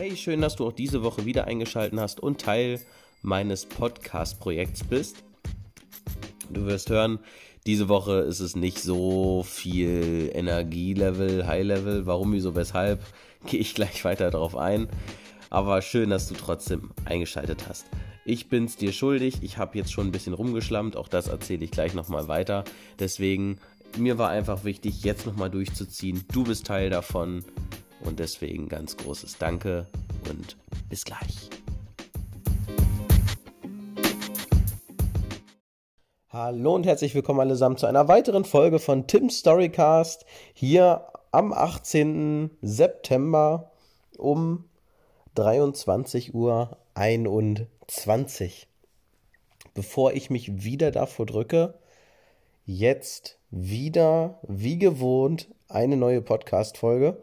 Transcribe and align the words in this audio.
Hey, 0.00 0.16
schön, 0.16 0.40
dass 0.40 0.56
du 0.56 0.66
auch 0.66 0.72
diese 0.72 1.02
Woche 1.02 1.26
wieder 1.26 1.44
eingeschaltet 1.44 2.00
hast 2.00 2.20
und 2.20 2.40
Teil 2.40 2.80
meines 3.20 3.66
Podcast-Projekts 3.66 4.84
bist. 4.84 5.22
Du 6.48 6.64
wirst 6.64 6.88
hören, 6.88 7.18
diese 7.66 7.90
Woche 7.90 8.20
ist 8.20 8.40
es 8.40 8.56
nicht 8.56 8.78
so 8.78 9.42
viel 9.42 10.30
Energielevel, 10.32 11.46
High-Level. 11.46 12.06
Warum, 12.06 12.32
wieso, 12.32 12.54
weshalb, 12.54 13.02
gehe 13.46 13.60
ich 13.60 13.74
gleich 13.74 14.02
weiter 14.06 14.30
darauf 14.30 14.56
ein. 14.56 14.88
Aber 15.50 15.82
schön, 15.82 16.08
dass 16.08 16.28
du 16.28 16.34
trotzdem 16.34 16.92
eingeschaltet 17.04 17.68
hast. 17.68 17.84
Ich 18.24 18.48
bin's 18.48 18.76
dir 18.76 18.94
schuldig. 18.94 19.42
Ich 19.42 19.58
habe 19.58 19.76
jetzt 19.76 19.92
schon 19.92 20.06
ein 20.06 20.12
bisschen 20.12 20.32
rumgeschlammt. 20.32 20.96
Auch 20.96 21.08
das 21.08 21.28
erzähle 21.28 21.66
ich 21.66 21.72
gleich 21.72 21.92
nochmal 21.92 22.26
weiter. 22.26 22.64
Deswegen, 22.98 23.58
mir 23.98 24.16
war 24.16 24.30
einfach 24.30 24.64
wichtig, 24.64 25.04
jetzt 25.04 25.26
nochmal 25.26 25.50
durchzuziehen. 25.50 26.24
Du 26.32 26.44
bist 26.44 26.64
Teil 26.64 26.88
davon. 26.88 27.44
Und 28.04 28.18
deswegen 28.18 28.68
ganz 28.68 28.96
großes 28.96 29.38
Danke 29.38 29.86
und 30.28 30.56
bis 30.88 31.04
gleich. 31.04 31.50
Hallo 36.30 36.74
und 36.74 36.86
herzlich 36.86 37.14
willkommen 37.14 37.40
allesamt 37.40 37.80
zu 37.80 37.86
einer 37.86 38.08
weiteren 38.08 38.44
Folge 38.44 38.78
von 38.78 39.06
Tim's 39.06 39.38
Storycast 39.38 40.24
hier 40.54 41.06
am 41.32 41.52
18. 41.52 42.50
September 42.62 43.70
um 44.16 44.64
23 45.34 46.34
Uhr 46.34 46.78
21. 46.94 48.68
Bevor 49.74 50.12
ich 50.12 50.30
mich 50.30 50.64
wieder 50.64 50.90
davor 50.90 51.26
drücke, 51.26 51.74
jetzt 52.64 53.38
wieder 53.50 54.38
wie 54.46 54.78
gewohnt 54.78 55.48
eine 55.68 55.96
neue 55.96 56.22
Podcast-Folge. 56.22 57.22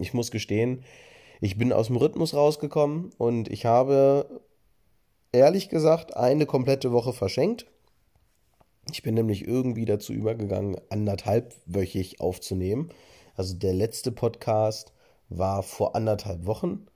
Ich 0.00 0.14
muss 0.14 0.30
gestehen, 0.30 0.84
ich 1.40 1.58
bin 1.58 1.72
aus 1.72 1.88
dem 1.88 1.96
Rhythmus 1.96 2.34
rausgekommen 2.34 3.10
und 3.18 3.48
ich 3.48 3.66
habe 3.66 4.40
ehrlich 5.32 5.68
gesagt 5.68 6.16
eine 6.16 6.46
komplette 6.46 6.92
Woche 6.92 7.12
verschenkt. 7.12 7.66
Ich 8.90 9.02
bin 9.02 9.14
nämlich 9.14 9.46
irgendwie 9.46 9.84
dazu 9.84 10.12
übergegangen, 10.12 10.76
anderthalbwöchig 10.90 12.20
aufzunehmen. 12.20 12.90
Also 13.34 13.54
der 13.54 13.72
letzte 13.72 14.12
Podcast 14.12 14.92
war 15.28 15.62
vor 15.62 15.96
anderthalb 15.96 16.46
Wochen 16.46 16.86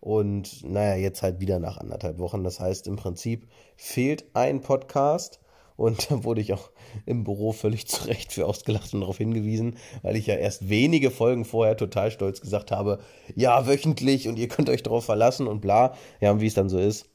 und 0.00 0.64
naja, 0.64 0.96
jetzt 0.96 1.22
halt 1.22 1.40
wieder 1.40 1.58
nach 1.58 1.78
anderthalb 1.78 2.18
Wochen. 2.18 2.44
Das 2.44 2.60
heißt, 2.60 2.86
im 2.86 2.96
Prinzip 2.96 3.48
fehlt 3.76 4.24
ein 4.34 4.60
Podcast 4.60 5.40
und 5.78 6.10
da 6.10 6.24
wurde 6.24 6.40
ich 6.40 6.52
auch 6.52 6.70
im 7.06 7.22
Büro 7.24 7.52
völlig 7.52 7.86
zu 7.86 8.04
Recht 8.08 8.32
für 8.32 8.46
ausgelacht 8.46 8.92
und 8.92 9.00
darauf 9.00 9.16
hingewiesen, 9.16 9.76
weil 10.02 10.16
ich 10.16 10.26
ja 10.26 10.34
erst 10.34 10.68
wenige 10.68 11.10
Folgen 11.10 11.44
vorher 11.44 11.76
total 11.76 12.10
stolz 12.10 12.40
gesagt 12.40 12.72
habe, 12.72 12.98
ja, 13.36 13.66
wöchentlich 13.66 14.28
und 14.28 14.38
ihr 14.38 14.48
könnt 14.48 14.68
euch 14.68 14.82
darauf 14.82 15.04
verlassen 15.04 15.46
und 15.46 15.60
bla. 15.60 15.94
Ja, 16.20 16.32
und 16.32 16.40
wie 16.40 16.48
es 16.48 16.54
dann 16.54 16.68
so 16.68 16.78
ist, 16.78 17.06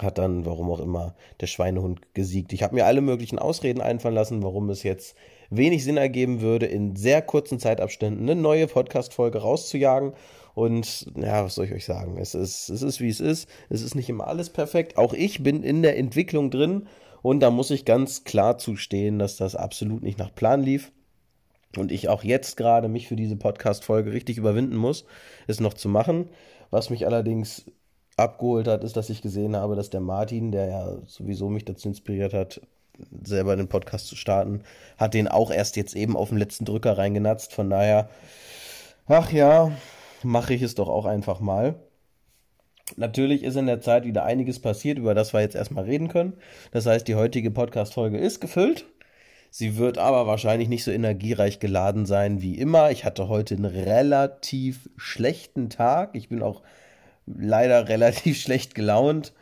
hat 0.00 0.16
dann, 0.16 0.46
warum 0.46 0.70
auch 0.70 0.80
immer, 0.80 1.14
der 1.40 1.48
Schweinehund 1.48 2.14
gesiegt. 2.14 2.54
Ich 2.54 2.62
habe 2.62 2.74
mir 2.74 2.86
alle 2.86 3.02
möglichen 3.02 3.38
Ausreden 3.38 3.82
einfallen 3.82 4.14
lassen, 4.14 4.42
warum 4.42 4.70
es 4.70 4.82
jetzt 4.82 5.14
wenig 5.50 5.84
Sinn 5.84 5.98
ergeben 5.98 6.40
würde, 6.40 6.64
in 6.64 6.96
sehr 6.96 7.20
kurzen 7.20 7.58
Zeitabständen 7.58 8.22
eine 8.28 8.40
neue 8.40 8.68
Podcast-Folge 8.68 9.38
rauszujagen. 9.38 10.14
Und 10.54 11.12
ja, 11.14 11.44
was 11.44 11.56
soll 11.56 11.66
ich 11.66 11.74
euch 11.74 11.84
sagen? 11.84 12.16
Es 12.16 12.34
ist, 12.34 12.70
es 12.70 12.80
ist, 12.80 13.00
wie 13.00 13.10
es 13.10 13.20
ist. 13.20 13.50
Es 13.68 13.82
ist 13.82 13.94
nicht 13.94 14.08
immer 14.08 14.26
alles 14.26 14.48
perfekt. 14.48 14.96
Auch 14.96 15.12
ich 15.12 15.42
bin 15.42 15.62
in 15.62 15.82
der 15.82 15.98
Entwicklung 15.98 16.50
drin 16.50 16.86
und 17.26 17.40
da 17.40 17.50
muss 17.50 17.72
ich 17.72 17.84
ganz 17.84 18.22
klar 18.22 18.56
zustehen, 18.56 19.18
dass 19.18 19.36
das 19.36 19.56
absolut 19.56 20.00
nicht 20.00 20.16
nach 20.16 20.32
Plan 20.32 20.62
lief. 20.62 20.92
Und 21.76 21.90
ich 21.90 22.08
auch 22.08 22.22
jetzt 22.22 22.56
gerade 22.56 22.86
mich 22.86 23.08
für 23.08 23.16
diese 23.16 23.34
Podcast-Folge 23.34 24.12
richtig 24.12 24.38
überwinden 24.38 24.76
muss, 24.76 25.06
es 25.48 25.58
noch 25.58 25.74
zu 25.74 25.88
machen. 25.88 26.28
Was 26.70 26.88
mich 26.88 27.04
allerdings 27.04 27.68
abgeholt 28.16 28.68
hat, 28.68 28.84
ist, 28.84 28.96
dass 28.96 29.10
ich 29.10 29.22
gesehen 29.22 29.56
habe, 29.56 29.74
dass 29.74 29.90
der 29.90 30.02
Martin, 30.02 30.52
der 30.52 30.66
ja 30.66 30.98
sowieso 31.06 31.48
mich 31.48 31.64
dazu 31.64 31.88
inspiriert 31.88 32.32
hat, 32.32 32.60
selber 33.24 33.56
den 33.56 33.66
Podcast 33.66 34.06
zu 34.06 34.14
starten, 34.14 34.62
hat 34.96 35.12
den 35.12 35.26
auch 35.26 35.50
erst 35.50 35.74
jetzt 35.74 35.96
eben 35.96 36.16
auf 36.16 36.28
den 36.28 36.38
letzten 36.38 36.64
Drücker 36.64 36.96
reingenatzt. 36.96 37.52
Von 37.52 37.70
daher, 37.70 38.08
ach 39.08 39.32
ja, 39.32 39.72
mache 40.22 40.54
ich 40.54 40.62
es 40.62 40.76
doch 40.76 40.88
auch 40.88 41.06
einfach 41.06 41.40
mal. 41.40 41.74
Natürlich 42.94 43.42
ist 43.42 43.56
in 43.56 43.66
der 43.66 43.80
Zeit 43.80 44.04
wieder 44.04 44.24
einiges 44.24 44.60
passiert, 44.60 44.98
über 44.98 45.14
das 45.14 45.32
wir 45.32 45.40
jetzt 45.40 45.56
erstmal 45.56 45.84
reden 45.84 46.08
können. 46.08 46.34
Das 46.70 46.86
heißt, 46.86 47.08
die 47.08 47.16
heutige 47.16 47.50
Podcast-Folge 47.50 48.18
ist 48.18 48.40
gefüllt. 48.40 48.86
Sie 49.50 49.76
wird 49.76 49.98
aber 49.98 50.26
wahrscheinlich 50.26 50.68
nicht 50.68 50.84
so 50.84 50.90
energiereich 50.90 51.58
geladen 51.58 52.06
sein 52.06 52.42
wie 52.42 52.58
immer. 52.58 52.90
Ich 52.90 53.04
hatte 53.04 53.28
heute 53.28 53.54
einen 53.54 53.64
relativ 53.64 54.88
schlechten 54.96 55.68
Tag. 55.68 56.10
Ich 56.14 56.28
bin 56.28 56.42
auch 56.42 56.62
leider 57.26 57.88
relativ 57.88 58.40
schlecht 58.40 58.74
gelaunt. 58.74 59.32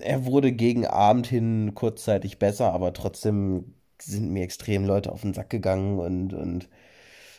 Er 0.00 0.24
wurde 0.26 0.52
gegen 0.52 0.86
Abend 0.86 1.26
hin 1.26 1.72
kurzzeitig 1.74 2.38
besser, 2.38 2.72
aber 2.72 2.92
trotzdem 2.92 3.74
sind 4.00 4.30
mir 4.30 4.44
extrem 4.44 4.84
Leute 4.84 5.12
auf 5.12 5.22
den 5.22 5.34
Sack 5.34 5.50
gegangen 5.50 5.98
und, 5.98 6.32
und 6.32 6.68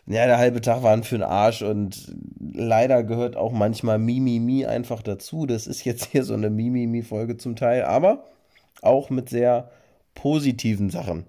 ja, 0.07 0.25
der 0.25 0.37
halbe 0.37 0.61
Tag 0.61 0.83
war 0.83 1.01
für 1.03 1.17
den 1.17 1.23
Arsch 1.23 1.61
und 1.61 2.13
leider 2.39 3.03
gehört 3.03 3.35
auch 3.35 3.51
manchmal 3.51 3.99
Mimimi 3.99 4.65
einfach 4.65 5.01
dazu. 5.01 5.45
Das 5.45 5.67
ist 5.67 5.85
jetzt 5.85 6.05
hier 6.05 6.23
so 6.23 6.33
eine 6.33 6.49
Mimimi-Folge 6.49 7.37
zum 7.37 7.55
Teil, 7.55 7.83
aber 7.83 8.25
auch 8.81 9.09
mit 9.09 9.29
sehr 9.29 9.69
positiven 10.15 10.89
Sachen. 10.89 11.25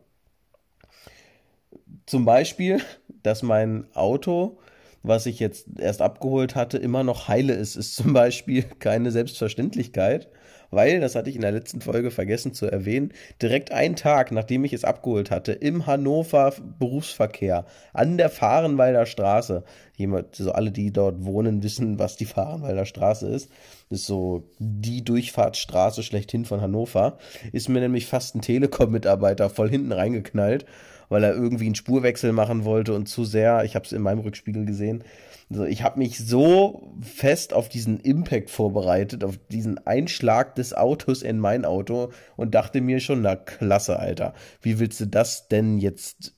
Zum 2.06 2.24
Beispiel, 2.24 2.80
dass 3.22 3.42
mein 3.42 3.86
Auto, 3.94 4.58
was 5.02 5.26
ich 5.26 5.38
jetzt 5.38 5.66
erst 5.78 6.00
abgeholt 6.02 6.56
hatte, 6.56 6.78
immer 6.78 7.04
noch 7.04 7.28
heile 7.28 7.52
ist, 7.52 7.76
ist 7.76 7.94
zum 7.94 8.12
Beispiel 8.12 8.62
keine 8.78 9.10
Selbstverständlichkeit 9.10 10.28
weil, 10.72 10.98
das 10.98 11.14
hatte 11.14 11.30
ich 11.30 11.36
in 11.36 11.42
der 11.42 11.52
letzten 11.52 11.80
Folge 11.80 12.10
vergessen 12.10 12.54
zu 12.54 12.66
erwähnen, 12.66 13.12
direkt 13.40 13.70
einen 13.70 13.94
Tag, 13.94 14.32
nachdem 14.32 14.64
ich 14.64 14.72
es 14.72 14.84
abgeholt 14.84 15.30
hatte, 15.30 15.52
im 15.52 15.86
Hannover 15.86 16.52
Berufsverkehr 16.78 17.66
an 17.92 18.16
der 18.16 18.30
Fahrenwalder 18.30 19.06
Straße, 19.06 19.62
jemand, 19.96 20.34
so 20.34 20.50
alle, 20.50 20.72
die 20.72 20.92
dort 20.92 21.24
wohnen, 21.24 21.62
wissen, 21.62 21.98
was 21.98 22.16
die 22.16 22.24
Fahrenwalder 22.24 22.86
Straße 22.86 23.28
ist, 23.28 23.50
ist 23.90 24.06
so 24.06 24.48
die 24.58 25.04
Durchfahrtsstraße 25.04 26.02
schlechthin 26.02 26.44
von 26.44 26.60
Hannover, 26.60 27.18
ist 27.52 27.68
mir 27.68 27.80
nämlich 27.80 28.06
fast 28.06 28.34
ein 28.34 28.40
Telekom-Mitarbeiter 28.40 29.50
voll 29.50 29.68
hinten 29.68 29.92
reingeknallt, 29.92 30.64
weil 31.12 31.24
er 31.24 31.34
irgendwie 31.34 31.66
einen 31.66 31.74
Spurwechsel 31.74 32.32
machen 32.32 32.64
wollte 32.64 32.94
und 32.94 33.06
zu 33.06 33.24
sehr, 33.24 33.64
ich 33.64 33.74
habe 33.74 33.84
es 33.84 33.92
in 33.92 34.02
meinem 34.02 34.20
Rückspiegel 34.20 34.64
gesehen, 34.64 35.04
also 35.50 35.64
ich 35.64 35.82
habe 35.82 35.98
mich 35.98 36.18
so 36.18 36.94
fest 37.02 37.52
auf 37.52 37.68
diesen 37.68 38.00
Impact 38.00 38.48
vorbereitet, 38.48 39.22
auf 39.22 39.38
diesen 39.50 39.86
Einschlag 39.86 40.54
des 40.54 40.72
Autos 40.72 41.22
in 41.22 41.38
mein 41.38 41.66
Auto 41.66 42.10
und 42.36 42.54
dachte 42.54 42.80
mir 42.80 43.00
schon, 43.00 43.20
na 43.20 43.36
klasse, 43.36 43.98
Alter, 43.98 44.32
wie 44.62 44.78
willst 44.78 45.00
du 45.00 45.06
das 45.06 45.48
denn 45.48 45.76
jetzt 45.76 46.34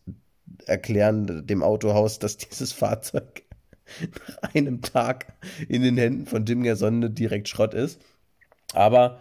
erklären 0.66 1.46
dem 1.46 1.62
Autohaus, 1.62 2.18
dass 2.18 2.36
dieses 2.36 2.72
Fahrzeug 2.72 3.42
nach 4.42 4.54
einem 4.54 4.82
Tag 4.82 5.34
in 5.68 5.82
den 5.82 5.96
Händen 5.96 6.26
von 6.26 6.44
Dimger 6.44 6.74
Sonne 6.74 7.10
direkt 7.10 7.48
Schrott 7.48 7.74
ist? 7.74 8.00
Aber 8.72 9.20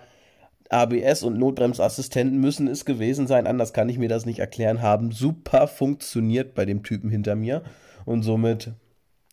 ABS 0.73 1.23
und 1.23 1.37
Notbremsassistenten 1.37 2.39
müssen 2.39 2.67
es 2.67 2.85
gewesen 2.85 3.27
sein, 3.27 3.47
anders 3.47 3.73
kann 3.73 3.89
ich 3.89 3.97
mir 3.97 4.09
das 4.09 4.25
nicht 4.25 4.39
erklären, 4.39 4.81
haben 4.81 5.11
super 5.11 5.67
funktioniert 5.67 6.55
bei 6.55 6.65
dem 6.65 6.83
Typen 6.83 7.09
hinter 7.09 7.35
mir 7.35 7.63
und 8.05 8.23
somit 8.23 8.73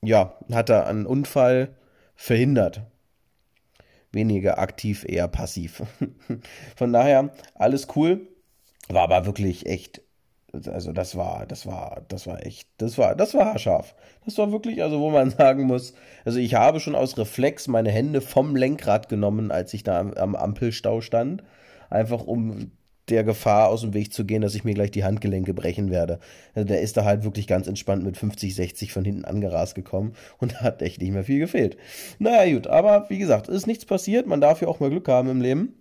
ja, 0.02 0.38
hat 0.50 0.70
er 0.70 0.86
einen 0.86 1.06
Unfall 1.06 1.76
verhindert. 2.14 2.82
Weniger 4.12 4.58
aktiv, 4.58 5.04
eher 5.08 5.28
passiv. 5.28 5.82
Von 6.76 6.92
daher, 6.92 7.32
alles 7.54 7.88
cool. 7.96 8.28
War 8.88 9.02
aber 9.02 9.26
wirklich 9.26 9.66
echt, 9.66 10.02
also 10.52 10.92
das 10.92 11.16
war, 11.16 11.46
das 11.46 11.66
war, 11.66 12.02
das 12.08 12.26
war 12.26 12.44
echt, 12.44 12.68
das 12.78 12.98
war, 12.98 13.14
das 13.14 13.34
war 13.34 13.46
haarscharf. 13.46 13.94
Das 14.24 14.36
war 14.38 14.52
wirklich, 14.52 14.82
also 14.82 15.00
wo 15.00 15.10
man 15.10 15.30
sagen 15.38 15.64
muss, 15.64 15.94
also 16.24 16.38
ich 16.38 16.54
habe 16.54 16.80
schon 16.80 16.94
aus 16.94 17.16
Reflex 17.18 17.68
meine 17.68 17.90
Hände 17.90 18.20
vom 18.20 18.56
Lenkrad 18.56 19.08
genommen, 19.08 19.50
als 19.50 19.74
ich 19.74 19.82
da 19.82 20.00
am, 20.00 20.12
am 20.14 20.34
Ampelstau 20.34 21.00
stand. 21.00 21.42
Einfach 21.88 22.22
um 22.24 22.72
der 23.08 23.24
Gefahr 23.24 23.68
aus 23.68 23.80
dem 23.80 23.92
Weg 23.92 24.12
zu 24.12 24.24
gehen, 24.24 24.42
dass 24.42 24.54
ich 24.54 24.64
mir 24.64 24.74
gleich 24.74 24.92
die 24.92 25.04
Handgelenke 25.04 25.52
brechen 25.52 25.90
werde. 25.90 26.20
Also 26.54 26.66
der 26.66 26.80
ist 26.80 26.96
da 26.96 27.04
halt 27.04 27.24
wirklich 27.24 27.46
ganz 27.46 27.66
entspannt 27.66 28.04
mit 28.04 28.16
50, 28.16 28.54
60 28.54 28.92
von 28.92 29.04
hinten 29.04 29.24
angerast 29.24 29.74
gekommen 29.74 30.14
und 30.38 30.60
hat 30.60 30.82
echt 30.82 31.00
nicht 31.00 31.10
mehr 31.10 31.24
viel 31.24 31.40
gefehlt. 31.40 31.76
Naja, 32.18 32.52
gut, 32.54 32.66
aber 32.66 33.06
wie 33.10 33.18
gesagt, 33.18 33.48
ist 33.48 33.66
nichts 33.66 33.84
passiert. 33.84 34.26
Man 34.26 34.40
darf 34.40 34.62
ja 34.62 34.68
auch 34.68 34.80
mal 34.80 34.90
Glück 34.90 35.08
haben 35.08 35.28
im 35.28 35.40
Leben. 35.40 35.74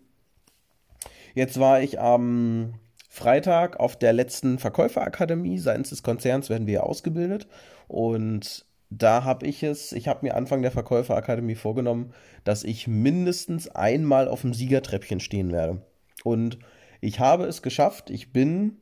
Jetzt 1.36 1.60
war 1.60 1.82
ich 1.82 2.00
am 2.00 2.74
Freitag 3.12 3.80
auf 3.80 3.98
der 3.98 4.14
letzten 4.14 4.60
Verkäuferakademie 4.60 5.58
seitens 5.58 5.90
des 5.90 6.04
Konzerns 6.04 6.50
werden 6.50 6.68
wir 6.68 6.84
ausgebildet 6.84 7.48
und 7.88 8.66
da 8.92 9.24
habe 9.24 9.46
ich 9.46 9.64
es, 9.64 9.92
ich 9.92 10.08
habe 10.08 10.26
mir 10.26 10.36
Anfang 10.36 10.62
der 10.62 10.72
Verkäuferakademie 10.72 11.56
vorgenommen, 11.56 12.14
dass 12.44 12.64
ich 12.64 12.88
mindestens 12.88 13.68
einmal 13.68 14.28
auf 14.28 14.42
dem 14.42 14.54
Siegertreppchen 14.54 15.20
stehen 15.20 15.52
werde. 15.52 15.82
Und 16.24 16.58
ich 17.02 17.20
habe 17.20 17.46
es 17.46 17.62
geschafft. 17.62 18.10
Ich 18.10 18.34
bin 18.34 18.78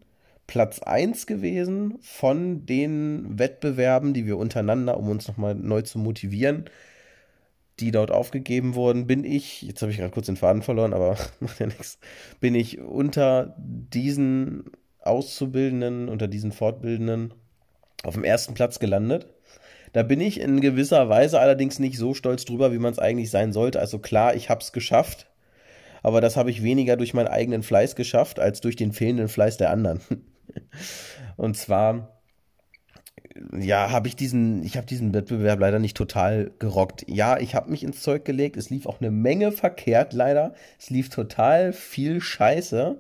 Platz 0.48 0.80
1 0.80 1.28
gewesen 1.28 1.98
von 2.02 2.66
den 2.66 3.38
Wettbewerben, 3.38 4.14
die 4.14 4.26
wir 4.26 4.38
untereinander, 4.38 4.98
um 4.98 5.10
uns 5.10 5.28
nochmal 5.28 5.56
neu 5.56 5.82
zu 5.82 6.00
motivieren, 6.00 6.66
die 7.80 7.92
dort 7.92 8.12
aufgegeben 8.12 8.76
wurden, 8.76 9.08
bin 9.08 9.24
ich, 9.24 9.62
jetzt 9.62 9.82
habe 9.82 9.92
ich 9.92 9.98
gerade 9.98 10.12
kurz 10.12 10.26
den 10.26 10.38
Faden 10.38 10.62
verloren, 10.62 10.94
aber 10.94 11.18
macht 11.40 11.60
ja 11.60 11.68
nichts, 11.68 12.00
bin 12.40 12.56
ich 12.56 12.80
unter 12.80 13.56
diesen 13.58 14.66
Auszubildenden, 15.02 16.10
unter 16.10 16.28
diesen 16.28 16.52
Fortbildenden 16.52 17.34
auf 18.04 18.16
dem 18.16 18.24
ersten 18.24 18.54
Platz 18.54 18.80
gelandet. 18.80 19.28
Da 19.94 20.04
bin 20.04 20.20
ich 20.20 20.40
in 20.40 20.60
gewisser 20.60 21.10
Weise 21.10 21.40
allerdings 21.40 21.80
nicht 21.80 21.98
so 21.98 22.14
stolz 22.14 22.46
drüber, 22.46 22.74
wie 22.74 22.78
man 22.78 22.92
es 22.92 23.00
eigentlich 23.00 23.32
sein 23.32 23.54
sollte. 23.54 23.80
Also 23.80 24.00
klar, 24.00 24.36
ich 24.36 24.50
habe 24.50 24.62
es 24.62 24.74
geschafft, 24.74 25.28
aber 26.04 26.22
das 26.22 26.36
habe 26.36 26.52
ich 26.52 26.62
weniger 26.62 26.98
durch 26.98 27.14
meinen 27.14 27.28
eigenen 27.28 27.64
Fleiß 27.64 27.96
geschafft, 27.96 28.40
als 28.40 28.62
durch 28.62 28.76
den 28.76 28.92
fehlenden 28.92 29.30
Fleiß 29.30 29.58
der 29.58 29.72
anderen. 29.72 30.02
Und 31.38 31.56
zwar 31.56 32.17
ja, 33.60 33.92
habe 33.92 34.08
ich 34.08 34.16
diesen, 34.16 34.64
ich 34.64 34.78
habe 34.78 34.88
diesen 34.88 35.14
Wettbewerb 35.14 35.60
leider 35.60 35.80
nicht 35.80 35.98
total 35.98 36.52
gerockt. 36.60 37.06
Ja, 37.08 37.38
ich 37.40 37.56
habe 37.56 37.70
mich 37.72 37.84
ins 37.84 38.02
Zeug 38.02 38.26
gelegt. 38.26 38.58
Es 38.58 38.70
lief 38.70 38.86
auch 38.86 39.00
eine 39.00 39.12
Menge 39.12 39.52
verkehrt, 39.52 40.14
leider. 40.14 40.54
Es 40.80 40.90
lief 40.90 41.10
total 41.10 41.74
viel 41.74 42.22
Scheiße. 42.22 43.00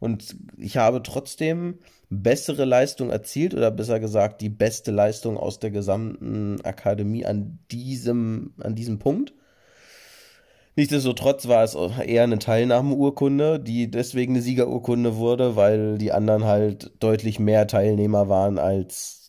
Und 0.00 0.36
ich 0.58 0.76
habe 0.76 1.02
trotzdem 1.02 1.78
bessere 2.10 2.64
Leistung 2.64 3.10
erzielt 3.10 3.54
oder 3.54 3.70
besser 3.70 4.00
gesagt 4.00 4.40
die 4.40 4.48
beste 4.48 4.90
Leistung 4.90 5.36
aus 5.36 5.58
der 5.58 5.70
gesamten 5.70 6.60
Akademie 6.62 7.24
an 7.24 7.58
diesem, 7.70 8.54
an 8.60 8.74
diesem 8.74 8.98
Punkt. 8.98 9.32
Nichtsdestotrotz 10.76 11.46
war 11.46 11.62
es 11.62 11.74
eher 11.74 12.24
eine 12.24 12.38
Teilnahmeurkunde, 12.38 13.60
die 13.60 13.90
deswegen 13.90 14.34
eine 14.34 14.42
Siegerurkunde 14.42 15.16
wurde, 15.16 15.54
weil 15.54 15.98
die 15.98 16.10
anderen 16.10 16.44
halt 16.44 16.90
deutlich 16.98 17.38
mehr 17.38 17.68
Teilnehmer 17.68 18.28
waren 18.28 18.58
als 18.58 19.23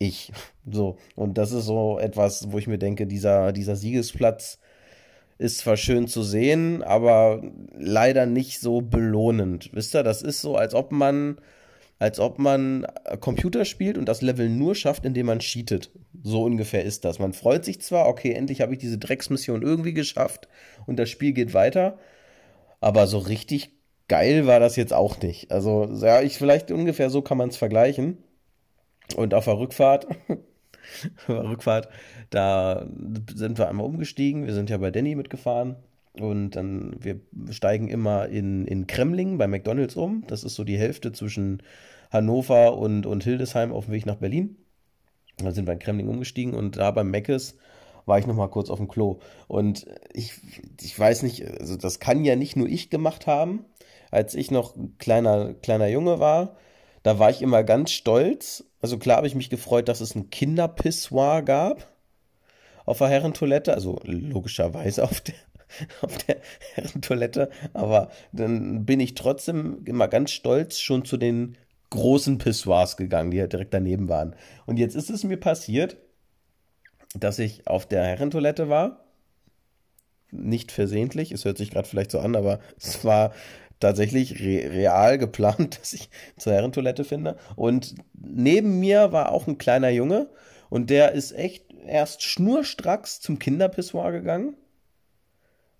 ich. 0.00 0.32
So. 0.68 0.96
Und 1.14 1.38
das 1.38 1.52
ist 1.52 1.66
so 1.66 2.00
etwas, 2.00 2.50
wo 2.50 2.58
ich 2.58 2.66
mir 2.66 2.78
denke, 2.78 3.06
dieser, 3.06 3.52
dieser 3.52 3.76
Siegesplatz 3.76 4.58
ist 5.38 5.58
zwar 5.58 5.76
schön 5.76 6.08
zu 6.08 6.22
sehen, 6.22 6.82
aber 6.82 7.42
leider 7.72 8.26
nicht 8.26 8.60
so 8.60 8.80
belohnend. 8.80 9.70
Wisst 9.72 9.94
ihr, 9.94 10.02
das 10.02 10.22
ist 10.22 10.40
so, 10.40 10.56
als 10.56 10.74
ob 10.74 10.90
man, 10.90 11.38
als 11.98 12.18
ob 12.18 12.38
man 12.38 12.86
Computer 13.20 13.64
spielt 13.64 13.96
und 13.96 14.06
das 14.06 14.20
Level 14.20 14.48
nur 14.48 14.74
schafft, 14.74 15.04
indem 15.04 15.26
man 15.26 15.38
cheatet. 15.38 15.90
So 16.22 16.42
ungefähr 16.42 16.84
ist 16.84 17.04
das. 17.04 17.18
Man 17.18 17.32
freut 17.32 17.64
sich 17.64 17.80
zwar, 17.80 18.06
okay, 18.06 18.32
endlich 18.32 18.60
habe 18.60 18.72
ich 18.72 18.80
diese 18.80 18.98
Drecksmission 18.98 19.62
irgendwie 19.62 19.94
geschafft 19.94 20.48
und 20.86 20.98
das 20.98 21.08
Spiel 21.08 21.32
geht 21.32 21.54
weiter, 21.54 21.98
aber 22.80 23.06
so 23.06 23.18
richtig 23.18 23.70
geil 24.08 24.46
war 24.46 24.60
das 24.60 24.76
jetzt 24.76 24.92
auch 24.92 25.22
nicht. 25.22 25.52
Also, 25.52 25.88
ja, 26.02 26.20
ich 26.20 26.36
vielleicht 26.36 26.70
ungefähr 26.70 27.10
so 27.10 27.22
kann 27.22 27.38
man 27.38 27.48
es 27.48 27.56
vergleichen. 27.56 28.18
Und 29.16 29.34
auf 29.34 29.44
der 29.44 29.58
Rückfahrt, 29.58 30.06
Rückfahrt, 31.28 31.88
da 32.30 32.86
sind 33.34 33.58
wir 33.58 33.68
einmal 33.68 33.86
umgestiegen. 33.86 34.46
Wir 34.46 34.54
sind 34.54 34.70
ja 34.70 34.78
bei 34.78 34.90
Danny 34.90 35.14
mitgefahren. 35.14 35.76
Und 36.12 36.52
dann, 36.52 36.96
wir 36.98 37.20
steigen 37.50 37.88
immer 37.88 38.28
in, 38.28 38.66
in 38.66 38.86
Kremling 38.86 39.38
bei 39.38 39.46
McDonalds 39.46 39.96
um. 39.96 40.24
Das 40.26 40.44
ist 40.44 40.54
so 40.54 40.64
die 40.64 40.78
Hälfte 40.78 41.12
zwischen 41.12 41.62
Hannover 42.10 42.76
und, 42.76 43.06
und 43.06 43.22
Hildesheim 43.22 43.72
auf 43.72 43.86
dem 43.86 43.94
Weg 43.94 44.06
nach 44.06 44.16
Berlin. 44.16 44.56
Dann 45.38 45.54
sind 45.54 45.66
wir 45.66 45.72
in 45.72 45.78
Kremling 45.78 46.08
umgestiegen 46.08 46.54
und 46.54 46.76
da 46.76 46.90
beim 46.90 47.10
Meckes 47.10 47.56
war 48.06 48.18
ich 48.18 48.26
nochmal 48.26 48.50
kurz 48.50 48.70
auf 48.70 48.78
dem 48.78 48.88
Klo. 48.88 49.20
Und 49.46 49.86
ich, 50.12 50.34
ich 50.80 50.98
weiß 50.98 51.22
nicht, 51.22 51.46
also 51.60 51.76
das 51.76 52.00
kann 52.00 52.24
ja 52.24 52.34
nicht 52.36 52.56
nur 52.56 52.66
ich 52.66 52.90
gemacht 52.90 53.26
haben. 53.26 53.64
Als 54.10 54.34
ich 54.34 54.50
noch 54.50 54.74
kleiner, 54.98 55.54
kleiner 55.54 55.86
Junge 55.86 56.18
war, 56.18 56.56
da 57.02 57.18
war 57.18 57.30
ich 57.30 57.42
immer 57.42 57.62
ganz 57.64 57.92
stolz. 57.92 58.64
Also 58.80 58.98
klar 58.98 59.18
habe 59.18 59.26
ich 59.26 59.34
mich 59.34 59.50
gefreut, 59.50 59.88
dass 59.88 60.00
es 60.00 60.14
ein 60.14 60.30
Kinderpissoir 60.30 61.42
gab 61.42 61.86
auf 62.84 62.98
der 62.98 63.08
Herrentoilette, 63.08 63.74
also 63.74 64.00
logischerweise 64.04 65.04
auf 65.04 65.20
der, 65.20 65.34
auf 66.02 66.18
der 66.18 66.38
Herrentoilette, 66.74 67.50
aber 67.72 68.10
dann 68.32 68.84
bin 68.84 69.00
ich 69.00 69.14
trotzdem 69.14 69.84
immer 69.84 70.08
ganz 70.08 70.32
stolz 70.32 70.80
schon 70.80 71.04
zu 71.04 71.16
den 71.16 71.56
großen 71.90 72.38
Pissoirs 72.38 72.96
gegangen, 72.96 73.30
die 73.30 73.36
ja 73.38 73.46
direkt 73.46 73.74
daneben 73.74 74.08
waren. 74.08 74.34
Und 74.66 74.78
jetzt 74.78 74.94
ist 74.94 75.10
es 75.10 75.24
mir 75.24 75.36
passiert, 75.36 75.96
dass 77.14 77.38
ich 77.38 77.66
auf 77.66 77.86
der 77.86 78.04
Herrentoilette 78.04 78.68
war. 78.68 79.04
Nicht 80.30 80.70
versehentlich, 80.70 81.32
es 81.32 81.44
hört 81.44 81.58
sich 81.58 81.70
gerade 81.70 81.88
vielleicht 81.88 82.12
so 82.12 82.20
an, 82.20 82.36
aber 82.36 82.60
es 82.78 83.04
war 83.04 83.32
tatsächlich 83.80 84.40
re 84.40 84.70
real 84.70 85.18
geplant, 85.18 85.78
dass 85.80 85.92
ich 85.92 86.10
zur 86.36 86.52
Herrentoilette 86.52 87.04
finde. 87.04 87.36
Und 87.56 87.94
neben 88.14 88.78
mir 88.78 89.12
war 89.12 89.32
auch 89.32 89.46
ein 89.46 89.58
kleiner 89.58 89.90
Junge 89.90 90.28
und 90.68 90.90
der 90.90 91.12
ist 91.12 91.32
echt 91.32 91.64
erst 91.86 92.22
schnurstracks 92.22 93.20
zum 93.20 93.38
Kinderpissoir 93.38 94.12
gegangen, 94.12 94.54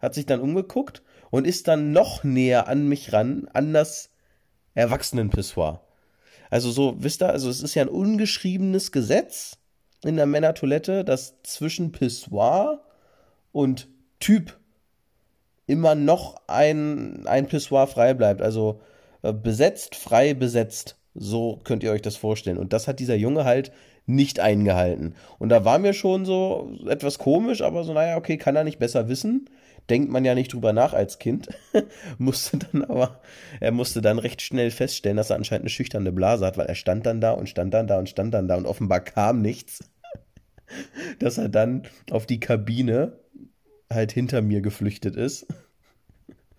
hat 0.00 0.14
sich 0.14 0.26
dann 0.26 0.40
umgeguckt 0.40 1.02
und 1.30 1.46
ist 1.46 1.68
dann 1.68 1.92
noch 1.92 2.24
näher 2.24 2.68
an 2.68 2.88
mich 2.88 3.12
ran, 3.12 3.48
an 3.52 3.72
das 3.72 4.10
Erwachsenenpissoir. 4.74 5.80
Also 6.48 6.70
so, 6.72 6.96
wisst 6.98 7.22
ihr, 7.22 7.30
also 7.30 7.48
es 7.48 7.62
ist 7.62 7.74
ja 7.74 7.82
ein 7.82 7.88
ungeschriebenes 7.88 8.90
Gesetz 8.90 9.58
in 10.02 10.16
der 10.16 10.26
Männertoilette, 10.26 11.04
dass 11.04 11.42
zwischen 11.42 11.92
Pissoir 11.92 12.82
und 13.52 13.88
Typ 14.18 14.59
immer 15.70 15.94
noch 15.94 16.42
ein, 16.48 17.26
ein 17.26 17.46
Pissoir 17.46 17.86
frei 17.86 18.14
bleibt. 18.14 18.42
Also 18.42 18.80
äh, 19.22 19.32
besetzt, 19.32 19.94
frei, 19.94 20.34
besetzt. 20.34 20.96
So 21.14 21.60
könnt 21.64 21.82
ihr 21.82 21.92
euch 21.92 22.02
das 22.02 22.16
vorstellen. 22.16 22.58
Und 22.58 22.72
das 22.72 22.88
hat 22.88 23.00
dieser 23.00 23.14
Junge 23.14 23.44
halt 23.44 23.72
nicht 24.06 24.40
eingehalten. 24.40 25.14
Und 25.38 25.50
da 25.50 25.64
war 25.64 25.78
mir 25.78 25.92
schon 25.92 26.24
so 26.24 26.72
etwas 26.88 27.18
komisch, 27.18 27.62
aber 27.62 27.84
so, 27.84 27.92
naja, 27.92 28.16
okay, 28.16 28.36
kann 28.36 28.56
er 28.56 28.64
nicht 28.64 28.78
besser 28.78 29.08
wissen. 29.08 29.48
Denkt 29.88 30.10
man 30.10 30.24
ja 30.24 30.34
nicht 30.34 30.52
drüber 30.52 30.72
nach 30.72 30.92
als 30.92 31.18
Kind. 31.18 31.48
musste 32.18 32.58
dann 32.58 32.84
aber, 32.84 33.20
er 33.60 33.72
musste 33.72 34.00
dann 34.00 34.18
recht 34.18 34.42
schnell 34.42 34.70
feststellen, 34.70 35.16
dass 35.16 35.30
er 35.30 35.36
anscheinend 35.36 35.64
eine 35.64 35.70
schüchterne 35.70 36.12
Blase 36.12 36.46
hat, 36.46 36.58
weil 36.58 36.66
er 36.66 36.74
stand 36.74 37.06
dann 37.06 37.20
da 37.20 37.32
und 37.32 37.48
stand 37.48 37.74
dann 37.74 37.86
da 37.86 37.98
und 37.98 38.08
stand 38.08 38.34
dann 38.34 38.48
da 38.48 38.56
und 38.56 38.66
offenbar 38.66 39.00
kam 39.00 39.40
nichts. 39.40 39.80
dass 41.18 41.38
er 41.38 41.48
dann 41.48 41.82
auf 42.10 42.26
die 42.26 42.40
Kabine 42.40 43.19
halt 43.92 44.12
hinter 44.12 44.42
mir 44.42 44.60
geflüchtet 44.60 45.16
ist 45.16 45.46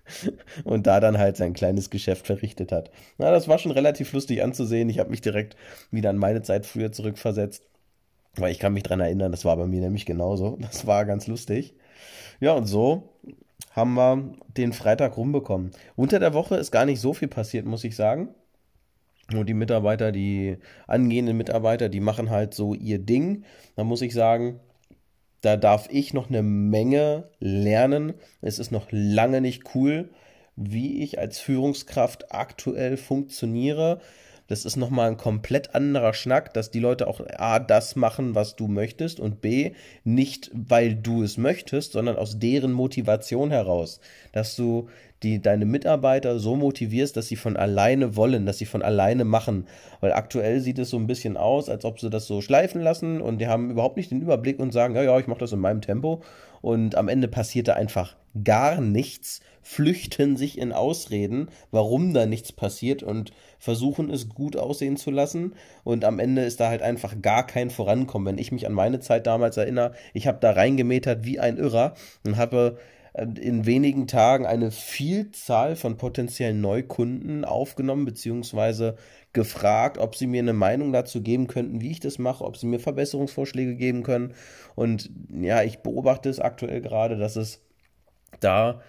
und 0.63 0.88
da 0.88 1.00
dann 1.00 1.18
halt 1.18 1.38
sein 1.38 1.54
kleines 1.54 1.89
Geschäft 1.89 2.28
verrichtet 2.28 2.72
hat. 2.72 2.92
Na, 3.18 3.31
das 3.31 3.48
war 3.48 3.57
schon 3.57 3.72
relativ 3.72 4.12
lustig 4.13 4.44
anzusehen. 4.44 4.89
Ich 4.89 5.00
habe 5.00 5.10
mich 5.10 5.22
direkt 5.22 5.56
wieder 5.92 6.10
an 6.10 6.18
meine 6.18 6.42
Zeit 6.42 6.66
früher 6.66 6.92
zurückversetzt, 6.92 7.63
weil 8.36 8.51
ich 8.51 8.60
kann 8.60 8.74
mich 8.74 8.84
dran 8.84 9.00
erinnern, 9.00 9.32
das 9.32 9.46
war 9.46 9.58
bei 9.58 9.67
mir 9.67 9.82
nämlich 9.82 10.05
genauso. 10.05 10.58
Das 10.62 10.86
war 10.88 11.05
ganz 11.05 11.27
lustig. 11.27 11.74
Ja, 12.39 12.53
und 12.53 12.65
so 12.65 13.10
haben 13.72 13.94
wir 13.94 14.34
den 14.58 14.74
Freitag 14.74 15.17
rumbekommen. 15.17 15.72
Unter 15.96 16.20
der 16.20 16.34
Woche 16.34 16.55
ist 16.58 16.72
gar 16.72 16.86
nicht 16.86 17.00
so 17.00 17.13
viel 17.13 17.27
passiert, 17.27 17.65
muss 17.65 17.84
ich 17.84 17.96
sagen. 17.96 18.29
Nur 19.32 19.46
die 19.46 19.53
Mitarbeiter, 19.53 20.12
die 20.12 20.58
angehenden 20.88 21.38
Mitarbeiter, 21.38 21.88
die 21.88 22.01
machen 22.01 22.29
halt 22.29 22.53
so 22.53 22.74
ihr 22.74 23.00
Ding. 23.00 23.46
Da 23.75 23.86
muss 23.86 24.01
ich 24.01 24.13
sagen, 24.13 24.60
da 25.41 25.57
darf 25.57 25.88
ich 25.91 26.13
noch 26.13 26.29
eine 26.29 26.43
Menge 26.43 27.29
lernen. 27.39 28.13
Es 28.41 28.60
ist 28.60 28.71
noch 28.71 28.88
lange 28.91 29.41
nicht 29.41 29.75
cool, 29.75 30.10
wie 30.55 31.03
ich 31.03 31.19
als 31.19 31.39
Führungskraft 31.39 32.33
aktuell 32.33 32.98
funktioniere. 32.98 34.00
Das 34.48 34.65
ist 34.65 34.75
nochmal 34.75 35.10
ein 35.10 35.17
komplett 35.17 35.75
anderer 35.75 36.13
Schnack, 36.13 36.53
dass 36.53 36.71
die 36.71 36.81
Leute 36.81 37.07
auch 37.07 37.21
A, 37.38 37.57
das 37.60 37.95
machen, 37.95 38.36
was 38.36 38.57
du 38.57 38.67
möchtest 38.67 39.19
und 39.21 39.39
B, 39.39 39.71
nicht 40.03 40.51
weil 40.53 40.93
du 40.95 41.24
es 41.24 41.38
möchtest, 41.38 41.93
sondern 41.93 42.17
aus 42.17 42.38
deren 42.38 42.74
Motivation 42.74 43.50
heraus. 43.50 44.01
Dass 44.33 44.57
du 44.57 44.89
die 45.24 45.42
deine 45.42 45.66
Mitarbeiter 45.66 46.40
so 46.40 46.56
motivierst, 46.56 47.16
dass 47.16 47.28
sie 47.28 47.36
von 47.36 47.58
alleine 47.58 48.16
wollen, 48.16 48.46
dass 48.46 48.58
sie 48.58 48.66
von 48.66 48.82
alleine 48.82 49.24
machen. 49.24 49.68
Weil 50.00 50.13
aktuell 50.13 50.62
sieht 50.62 50.80
es 50.80 50.90
so 50.90 50.98
ein 50.98 51.08
bisschen 51.08 51.38
aus, 51.38 51.70
als 51.70 51.86
ob 51.86 52.00
sie 52.00 52.10
das 52.10 52.25
so 52.25 52.42
schleifen 52.42 52.82
lassen 52.82 53.22
und 53.22 53.40
die 53.40 53.48
haben 53.48 53.70
überhaupt 53.70 53.98
nicht 53.98 54.12
den 54.12 54.22
Überblick 54.22 54.60
und 54.60 54.72
sagen, 54.72 54.96
ja, 54.96 55.04
ja, 55.04 55.20
ich 55.20 55.28
mache 55.28 55.40
das 55.40 55.51
in 55.51 55.60
meinem 55.60 55.82
Tempo. 55.82 56.22
Und 56.62 56.96
am 56.96 57.08
Ende 57.08 57.28
passiert 57.28 57.68
da 57.68 57.74
einfach 57.74 58.16
gar 58.44 58.80
nichts, 58.80 59.42
flüchten 59.62 60.38
sich 60.38 60.58
in 60.58 60.72
Ausreden, 60.72 61.50
warum 61.72 62.13
da 62.13 62.25
nichts 62.25 62.51
passiert 62.51 63.04
und 63.04 63.34
versuchen 63.60 64.10
es 64.10 64.30
gut 64.30 64.56
aussehen 64.56 64.98
zu 64.98 65.12
lassen. 65.12 65.54
Und 65.84 66.06
am 66.06 66.20
Ende 66.20 66.44
ist 66.44 66.60
da 66.60 66.70
halt 66.70 66.82
einfach 66.82 67.22
gar 67.22 67.46
kein 67.46 67.70
Vorankommen. 67.70 68.28
Wenn 68.28 68.42
ich 68.42 68.51
mich 68.51 68.66
an 68.68 68.74
meine 68.74 69.00
Zeit 69.00 69.28
damals 69.28 69.58
erinnere, 69.58 69.94
ich 70.13 70.28
habe 70.28 70.38
da 70.40 70.51
reingemetert 70.51 71.25
wie 71.25 71.40
ein 71.40 71.58
Irrer 71.58 71.94
und 72.25 72.38
habe 72.38 72.78
in 73.13 73.65
wenigen 73.65 74.08
Tagen 74.08 74.46
eine 74.46 74.72
Vielzahl 74.72 75.75
von 75.75 75.98
potenziellen 75.98 76.62
Neukunden 76.62 77.44
aufgenommen, 77.44 78.06
beziehungsweise 78.06 78.96
gefragt, 79.34 79.98
ob 79.98 80.15
sie 80.15 80.27
mir 80.27 80.39
eine 80.39 80.53
Meinung 80.53 80.94
dazu 80.94 81.22
geben 81.22 81.48
könnten, 81.48 81.82
wie 81.82 81.91
ich 81.91 82.00
das 82.00 82.20
mache, 82.20 82.44
ob 82.46 82.58
sie 82.58 82.68
mir 82.68 82.80
Verbesserungsvorschläge 82.80 83.75
geben 83.75 84.03
können. 84.03 84.34
Und 84.75 85.10
ja, 85.30 85.63
ich 85.63 85.80
beobachte 85.80 86.30
es 86.30 86.39
aktuell 86.39 86.82
gerade, 86.82 87.18
dass 87.18 87.36
es 87.36 87.62
da 88.39 88.82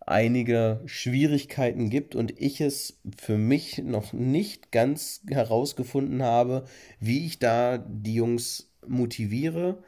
einige 0.00 0.80
Schwierigkeiten 0.86 1.90
gibt 1.90 2.14
und 2.14 2.40
ich 2.40 2.62
es 2.62 2.98
für 3.18 3.36
mich 3.36 3.78
noch 3.78 4.14
nicht 4.14 4.72
ganz 4.72 5.20
herausgefunden 5.28 6.22
habe, 6.22 6.64
wie 7.00 7.26
ich 7.26 7.38
da 7.38 7.76
die 7.76 8.14
Jungs 8.14 8.70
motiviere 8.86 9.82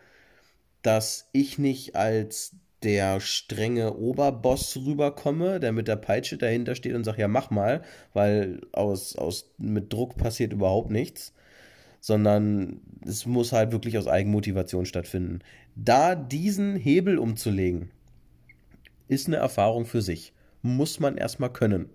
dass 0.83 1.29
ich 1.33 1.59
nicht 1.59 1.97
als 1.97 2.57
der 2.83 3.21
strenge 3.21 3.95
Oberboss 3.97 4.77
rüberkomme, 4.77 5.61
der 5.61 5.73
mit 5.73 5.89
der 5.89 5.97
Peitsche 5.97 6.39
dahinter 6.39 6.75
steht 6.75 6.95
und 6.95 7.05
sagt, 7.05 7.19
ja, 7.19 7.29
mach 7.29 7.51
mal, 7.51 7.83
weil 8.15 8.61
aus, 8.73 9.17
aus, 9.17 9.53
mit 9.59 9.93
Druck 9.93 10.17
passiert 10.17 10.53
überhaupt 10.53 10.91
nichts, 10.91 11.35
sondern 12.01 12.81
es 13.07 13.27
muss 13.27 13.53
halt 13.53 13.73
wirklich 13.73 13.99
aus 13.99 14.07
Eigenmotivation 14.07 14.87
stattfinden. 14.87 15.41
Da 15.77 16.15
diesen 16.15 16.77
Hebel 16.77 17.19
umzulegen, 17.19 17.91
ist 19.09 19.27
eine 19.27 19.37
Erfahrung 19.37 19.85
für 19.85 20.03
sich. 20.03 20.33
Muss 20.63 21.01
man 21.01 21.17
erstmal 21.17 21.53
können. 21.53 21.91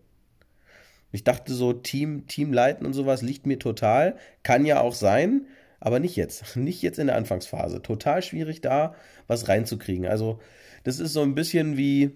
Ich 1.11 1.23
dachte 1.23 1.53
so, 1.53 1.71
Team, 1.71 2.27
Team 2.27 2.51
leiten 2.51 2.85
und 2.85 2.93
sowas 2.93 3.21
liegt 3.21 3.45
mir 3.45 3.57
total. 3.57 4.17
Kann 4.43 4.65
ja 4.65 4.81
auch 4.81 4.93
sein, 4.93 5.47
aber 5.79 5.99
nicht 5.99 6.15
jetzt. 6.15 6.55
Nicht 6.57 6.81
jetzt 6.81 6.99
in 6.99 7.07
der 7.07 7.15
Anfangsphase. 7.15 7.81
Total 7.81 8.21
schwierig 8.21 8.61
da 8.61 8.95
was 9.27 9.47
reinzukriegen. 9.47 10.05
Also, 10.05 10.39
das 10.85 10.99
ist 10.99 11.13
so 11.13 11.21
ein 11.21 11.35
bisschen 11.35 11.77
wie, 11.77 12.11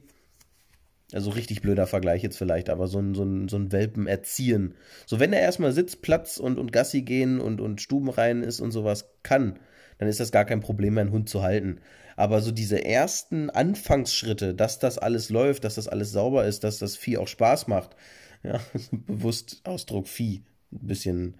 also 1.12 1.32
richtig 1.32 1.62
blöder 1.62 1.88
Vergleich 1.88 2.22
jetzt 2.22 2.38
vielleicht, 2.38 2.70
aber 2.70 2.88
so 2.88 3.00
ein, 3.00 3.16
so 3.16 3.24
ein, 3.24 3.50
so 3.50 3.58
ein 3.58 3.72
Welpen 3.72 4.06
erziehen. 4.06 4.76
So, 5.08 5.20
wenn 5.20 5.34
er 5.34 5.42
erstmal 5.42 5.72
Sitz, 5.72 5.96
Platz 5.96 6.38
und, 6.38 6.60
und 6.60 6.72
Gassi 6.72 7.02
gehen 7.02 7.42
und, 7.42 7.62
und 7.62 7.82
Stuben 7.82 8.10
rein 8.10 8.44
ist 8.44 8.60
und 8.60 8.72
sowas 8.72 9.10
kann, 9.24 9.60
dann 9.98 10.08
ist 10.08 10.20
das 10.20 10.32
gar 10.32 10.46
kein 10.46 10.60
Problem, 10.60 10.98
einen 11.00 11.12
Hund 11.12 11.30
zu 11.30 11.42
halten. 11.42 11.82
Aber 12.16 12.42
so 12.42 12.52
diese 12.52 12.86
ersten 12.86 13.50
Anfangsschritte, 13.50 14.54
dass 14.54 14.78
das 14.78 15.00
alles 15.00 15.30
läuft, 15.30 15.64
dass 15.64 15.76
das 15.76 15.88
alles 15.88 16.12
sauber 16.12 16.46
ist, 16.46 16.64
dass 16.64 16.78
das 16.78 16.96
Vieh 16.96 17.18
auch 17.18 17.28
Spaß 17.28 17.68
macht, 17.68 17.96
ja, 18.44 18.60
bewusst 18.92 19.62
Ausdruck 19.64 20.08
Vieh, 20.08 20.44
ein 20.72 20.88
bisschen, 20.88 21.38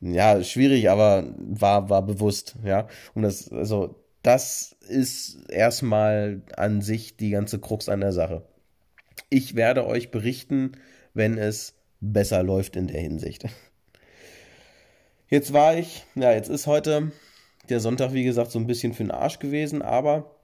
ja, 0.00 0.44
schwierig, 0.44 0.90
aber 0.90 1.34
war, 1.38 1.90
war 1.90 2.06
bewusst, 2.06 2.54
ja. 2.64 2.86
Und 3.14 3.22
das, 3.22 3.50
also, 3.50 4.01
das 4.22 4.76
ist 4.80 5.48
erstmal 5.48 6.42
an 6.56 6.80
sich 6.80 7.16
die 7.16 7.30
ganze 7.30 7.58
Krux 7.58 7.88
an 7.88 8.00
der 8.00 8.12
Sache. 8.12 8.44
Ich 9.30 9.56
werde 9.56 9.86
euch 9.86 10.10
berichten, 10.10 10.72
wenn 11.14 11.38
es 11.38 11.74
besser 12.00 12.42
läuft 12.42 12.76
in 12.76 12.86
der 12.86 13.00
Hinsicht. 13.00 13.46
Jetzt 15.28 15.52
war 15.52 15.76
ich, 15.76 16.04
ja, 16.14 16.32
jetzt 16.32 16.50
ist 16.50 16.66
heute 16.66 17.10
der 17.68 17.80
Sonntag, 17.80 18.12
wie 18.12 18.24
gesagt, 18.24 18.50
so 18.50 18.58
ein 18.58 18.66
bisschen 18.66 18.92
für 18.92 19.04
den 19.04 19.10
Arsch 19.10 19.38
gewesen, 19.38 19.80
aber 19.82 20.36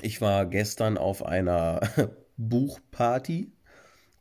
ich 0.00 0.20
war 0.20 0.46
gestern 0.46 0.96
auf 0.96 1.24
einer 1.24 1.80
Buchparty. 2.36 3.50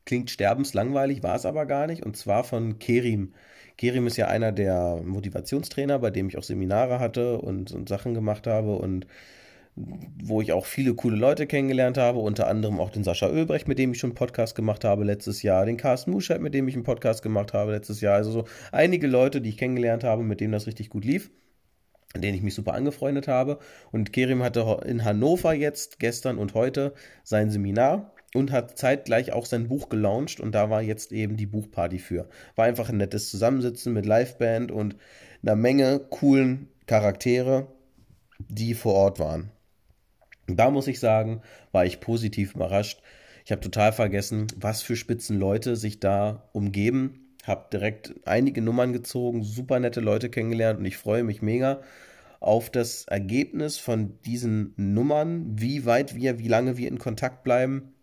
Klingt 0.05 0.31
sterbenslangweilig, 0.31 1.23
war 1.23 1.35
es 1.35 1.45
aber 1.45 1.65
gar 1.65 1.87
nicht. 1.87 2.05
Und 2.05 2.17
zwar 2.17 2.43
von 2.43 2.79
Kerim. 2.79 3.33
Kerim 3.77 4.07
ist 4.07 4.17
ja 4.17 4.27
einer 4.27 4.51
der 4.51 5.01
Motivationstrainer, 5.03 5.99
bei 5.99 6.09
dem 6.09 6.27
ich 6.27 6.37
auch 6.37 6.43
Seminare 6.43 6.99
hatte 6.99 7.39
und, 7.39 7.71
und 7.71 7.89
Sachen 7.89 8.13
gemacht 8.13 8.47
habe 8.47 8.75
und 8.75 9.07
wo 9.75 10.41
ich 10.41 10.51
auch 10.51 10.65
viele 10.65 10.93
coole 10.93 11.15
Leute 11.15 11.47
kennengelernt 11.47 11.97
habe, 11.97 12.19
unter 12.19 12.47
anderem 12.47 12.79
auch 12.79 12.89
den 12.89 13.03
Sascha 13.03 13.29
Ölbrecht, 13.29 13.67
mit 13.67 13.79
dem 13.79 13.93
ich 13.93 13.99
schon 13.99 14.11
einen 14.11 14.15
Podcast 14.15 14.55
gemacht 14.55 14.83
habe 14.83 15.05
letztes 15.05 15.43
Jahr, 15.43 15.65
den 15.65 15.77
Carsten 15.77 16.11
Muscheid, 16.11 16.41
mit 16.41 16.53
dem 16.53 16.67
ich 16.67 16.75
einen 16.75 16.83
Podcast 16.83 17.23
gemacht 17.23 17.53
habe 17.53 17.71
letztes 17.71 18.01
Jahr. 18.01 18.15
Also 18.15 18.31
so 18.31 18.45
einige 18.71 19.07
Leute, 19.07 19.39
die 19.41 19.49
ich 19.49 19.57
kennengelernt 19.57 20.03
habe, 20.03 20.23
mit 20.23 20.41
denen 20.41 20.51
das 20.51 20.67
richtig 20.67 20.89
gut 20.89 21.05
lief, 21.05 21.31
denen 22.15 22.35
ich 22.35 22.43
mich 22.43 22.53
super 22.53 22.73
angefreundet 22.73 23.29
habe. 23.29 23.59
Und 23.91 24.11
Kerim 24.11 24.43
hatte 24.43 24.81
in 24.85 25.05
Hannover 25.05 25.53
jetzt, 25.53 25.99
gestern 25.99 26.37
und 26.37 26.53
heute, 26.53 26.93
sein 27.23 27.49
Seminar 27.49 28.13
und 28.33 28.51
hat 28.51 28.77
zeitgleich 28.77 29.33
auch 29.33 29.45
sein 29.45 29.67
Buch 29.67 29.89
gelauncht 29.89 30.39
und 30.39 30.53
da 30.53 30.69
war 30.69 30.81
jetzt 30.81 31.11
eben 31.11 31.37
die 31.37 31.45
Buchparty 31.45 31.99
für. 31.99 32.29
War 32.55 32.65
einfach 32.65 32.89
ein 32.89 32.97
nettes 32.97 33.29
Zusammensitzen 33.29 33.93
mit 33.93 34.05
Liveband 34.05 34.71
und 34.71 34.95
einer 35.43 35.55
Menge 35.55 35.99
coolen 36.09 36.69
Charaktere, 36.85 37.67
die 38.39 38.73
vor 38.73 38.93
Ort 38.93 39.19
waren. 39.19 39.51
Da 40.47 40.69
muss 40.71 40.87
ich 40.87 40.99
sagen, 40.99 41.41
war 41.71 41.85
ich 41.85 41.99
positiv 41.99 42.55
überrascht. 42.55 43.01
Ich 43.45 43.51
habe 43.51 43.61
total 43.61 43.91
vergessen, 43.91 44.47
was 44.55 44.81
für 44.81 44.95
spitzen 44.95 45.37
Leute 45.37 45.75
sich 45.75 45.99
da 45.99 46.49
umgeben. 46.53 47.35
Habe 47.43 47.67
direkt 47.71 48.15
einige 48.25 48.61
Nummern 48.61 48.93
gezogen, 48.93 49.43
super 49.43 49.79
nette 49.79 49.99
Leute 49.99 50.29
kennengelernt 50.29 50.79
und 50.79 50.85
ich 50.85 50.97
freue 50.97 51.23
mich 51.23 51.41
mega 51.41 51.81
auf 52.39 52.69
das 52.69 53.05
Ergebnis 53.05 53.77
von 53.77 54.19
diesen 54.25 54.73
Nummern, 54.77 55.59
wie 55.59 55.85
weit 55.85 56.15
wir, 56.15 56.39
wie 56.39 56.47
lange 56.47 56.77
wir 56.77 56.87
in 56.87 56.97
Kontakt 56.97 57.43
bleiben 57.43 57.93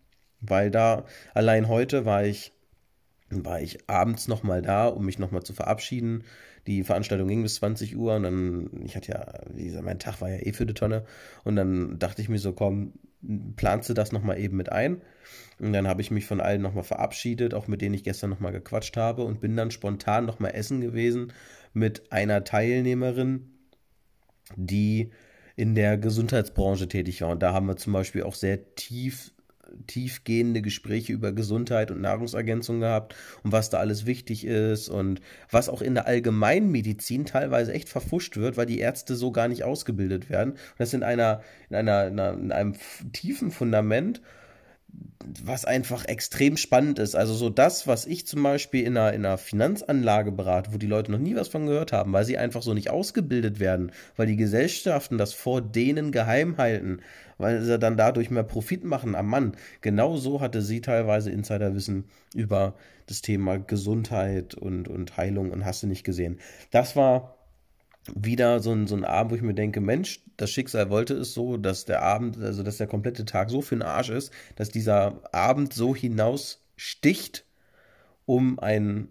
weil 0.41 0.71
da 0.71 1.05
allein 1.35 1.69
heute 1.69 2.05
war 2.05 2.25
ich 2.25 2.53
war 3.31 3.61
ich 3.61 3.89
abends 3.89 4.29
nochmal 4.29 4.63
da, 4.63 4.87
um 4.87 5.05
mich 5.05 5.19
nochmal 5.19 5.43
zu 5.43 5.53
verabschieden. 5.53 6.25
Die 6.67 6.83
Veranstaltung 6.83 7.29
ging 7.29 7.43
bis 7.43 7.57
20 7.57 7.97
Uhr 7.97 8.17
und 8.17 8.23
dann, 8.23 8.71
ich 8.85 8.97
hatte 8.97 9.13
ja, 9.13 9.27
wie 9.55 9.65
gesagt, 9.65 9.85
mein 9.85 9.99
Tag 9.99 10.21
war 10.21 10.31
ja 10.31 10.39
eh 10.39 10.53
für 10.53 10.67
die 10.67 10.75
Tonne. 10.75 11.05
Und 11.45 11.57
dann 11.57 11.99
dachte 11.99 12.23
ich 12.23 12.29
mir 12.29 12.39
so, 12.39 12.53
komm, 12.53 12.95
planst 13.57 13.89
du 13.89 13.95
das 13.95 14.13
nochmal 14.13 14.39
eben 14.39 14.57
mit 14.57 14.71
ein? 14.71 15.03
Und 15.59 15.73
dann 15.73 15.89
habe 15.89 16.03
ich 16.03 16.11
mich 16.11 16.27
von 16.27 16.41
allen 16.41 16.63
nochmal 16.63 16.85
verabschiedet, 16.85 17.55
auch 17.55 17.69
mit 17.69 17.81
denen 17.81 17.95
ich 17.95 18.05
gestern 18.05 18.31
nochmal 18.31 18.53
gequatscht 18.53 18.97
habe 18.97 19.25
und 19.25 19.41
bin 19.41 19.57
dann 19.57 19.71
spontan 19.71 20.25
nochmal 20.25 20.55
essen 20.55 20.81
gewesen 20.81 21.33
mit 21.73 22.13
einer 22.13 22.45
Teilnehmerin, 22.45 23.51
die 24.57 25.11
in 25.57 25.75
der 25.75 25.99
Gesundheitsbranche 25.99 26.89
tätig 26.89 27.23
war. 27.23 27.31
Und 27.31 27.43
da 27.43 27.53
haben 27.53 27.67
wir 27.67 27.77
zum 27.77 27.93
Beispiel 27.93 28.23
auch 28.23 28.35
sehr 28.35 28.75
tief 28.75 29.33
tiefgehende 29.87 30.63
Gespräche 30.63 31.13
über 31.13 31.33
Gesundheit 31.33 31.91
und 31.91 32.01
Nahrungsergänzung 32.01 32.81
gehabt 32.81 33.15
und 33.43 33.53
was 33.53 33.71
da 33.71 33.79
alles 33.79 34.07
wichtig 34.07 34.45
ist 34.45 34.89
und 34.89 35.21
was 35.51 35.69
auch 35.69 35.83
in 35.83 35.95
der 35.95 36.07
Allgemeinmedizin 36.07 37.25
teilweise 37.25 37.73
echt 37.73 37.89
verfuscht 37.89 38.37
wird, 38.37 38.57
weil 38.57 38.67
die 38.67 38.79
Ärzte 38.79 39.17
so 39.17 39.33
gar 39.33 39.49
nicht 39.49 39.65
ausgebildet 39.65 40.31
werden. 40.31 40.53
Und 40.53 40.79
das 40.79 40.93
in 40.93 41.03
einer, 41.03 41.43
in 41.71 41.77
einer, 41.77 42.07
in 42.07 42.19
einer 42.19 42.39
in 42.39 42.53
einem 42.53 42.75
tiefen 43.13 43.51
Fundament 43.51 44.21
was 45.45 45.65
einfach 45.65 46.07
extrem 46.07 46.57
spannend 46.57 46.99
ist. 46.99 47.15
Also 47.15 47.35
so 47.35 47.51
das, 47.51 47.87
was 47.87 48.07
ich 48.07 48.27
zum 48.27 48.43
Beispiel 48.43 48.85
in 48.85 48.97
einer, 48.97 49.13
in 49.13 49.27
einer 49.27 49.39
Finanzanlage 49.39 50.33
berate, 50.33 50.73
wo 50.73 50.79
die 50.79 50.87
Leute 50.87 51.13
noch 51.13 51.19
nie 51.19 51.37
was 51.37 51.49
von 51.49 51.67
gehört 51.67 51.93
haben, 51.93 52.13
weil 52.13 52.25
sie 52.25 52.39
einfach 52.39 52.63
so 52.63 52.73
nicht 52.73 52.91
ausgebildet 52.91 53.61
werden, 53.61 53.93
weil 54.17 54.27
die 54.27 54.37
Gesellschaften 54.37 55.19
das 55.19 55.35
vor 55.35 55.61
denen 55.61 56.13
geheim 56.13 56.57
halten, 56.57 57.01
weil 57.39 57.63
sie 57.63 57.79
dann 57.79 57.97
dadurch 57.97 58.31
mehr 58.31 58.43
Profit 58.43 58.85
machen 58.85 59.15
am 59.15 59.27
Mann. 59.27 59.57
Genau 59.81 60.17
so 60.17 60.41
hatte 60.41 60.61
sie 60.61 60.81
teilweise 60.81 61.31
Insiderwissen 61.31 62.05
über 62.35 62.75
das 63.07 63.23
Thema 63.23 63.59
Gesundheit 63.59 64.55
und, 64.55 64.89
und 64.89 65.17
Heilung 65.17 65.51
und 65.51 65.65
hast 65.65 65.83
du 65.83 65.87
nicht 65.87 66.05
gesehen. 66.05 66.39
Das 66.71 66.97
war 66.97 67.37
wieder 68.15 68.61
so 68.61 68.73
ein, 68.73 68.87
so 68.87 68.97
ein 68.97 69.05
Abend, 69.05 69.33
wo 69.33 69.37
ich 69.37 69.43
mir 69.43 69.55
denke, 69.55 69.81
Mensch, 69.81 70.23
das 70.37 70.51
Schicksal 70.51 70.91
wollte 70.91 71.15
es 71.15 71.35
so, 71.35 71.57
dass 71.57 71.85
der 71.85 72.03
Abend, 72.03 72.39
also 72.39 72.63
dass 72.63 72.79
der 72.79 72.87
komplette 72.87 73.25
Tag 73.25 73.51
so 73.51 73.61
für 73.61 73.77
den 73.77 73.83
Arsch 73.83 74.11
ist, 74.11 74.33
dass 74.57 74.71
dieser 74.71 75.21
Abend 75.33 75.73
so 75.73 75.95
hinaussticht, 75.95 77.45
um 78.25 78.59
einen 78.59 79.09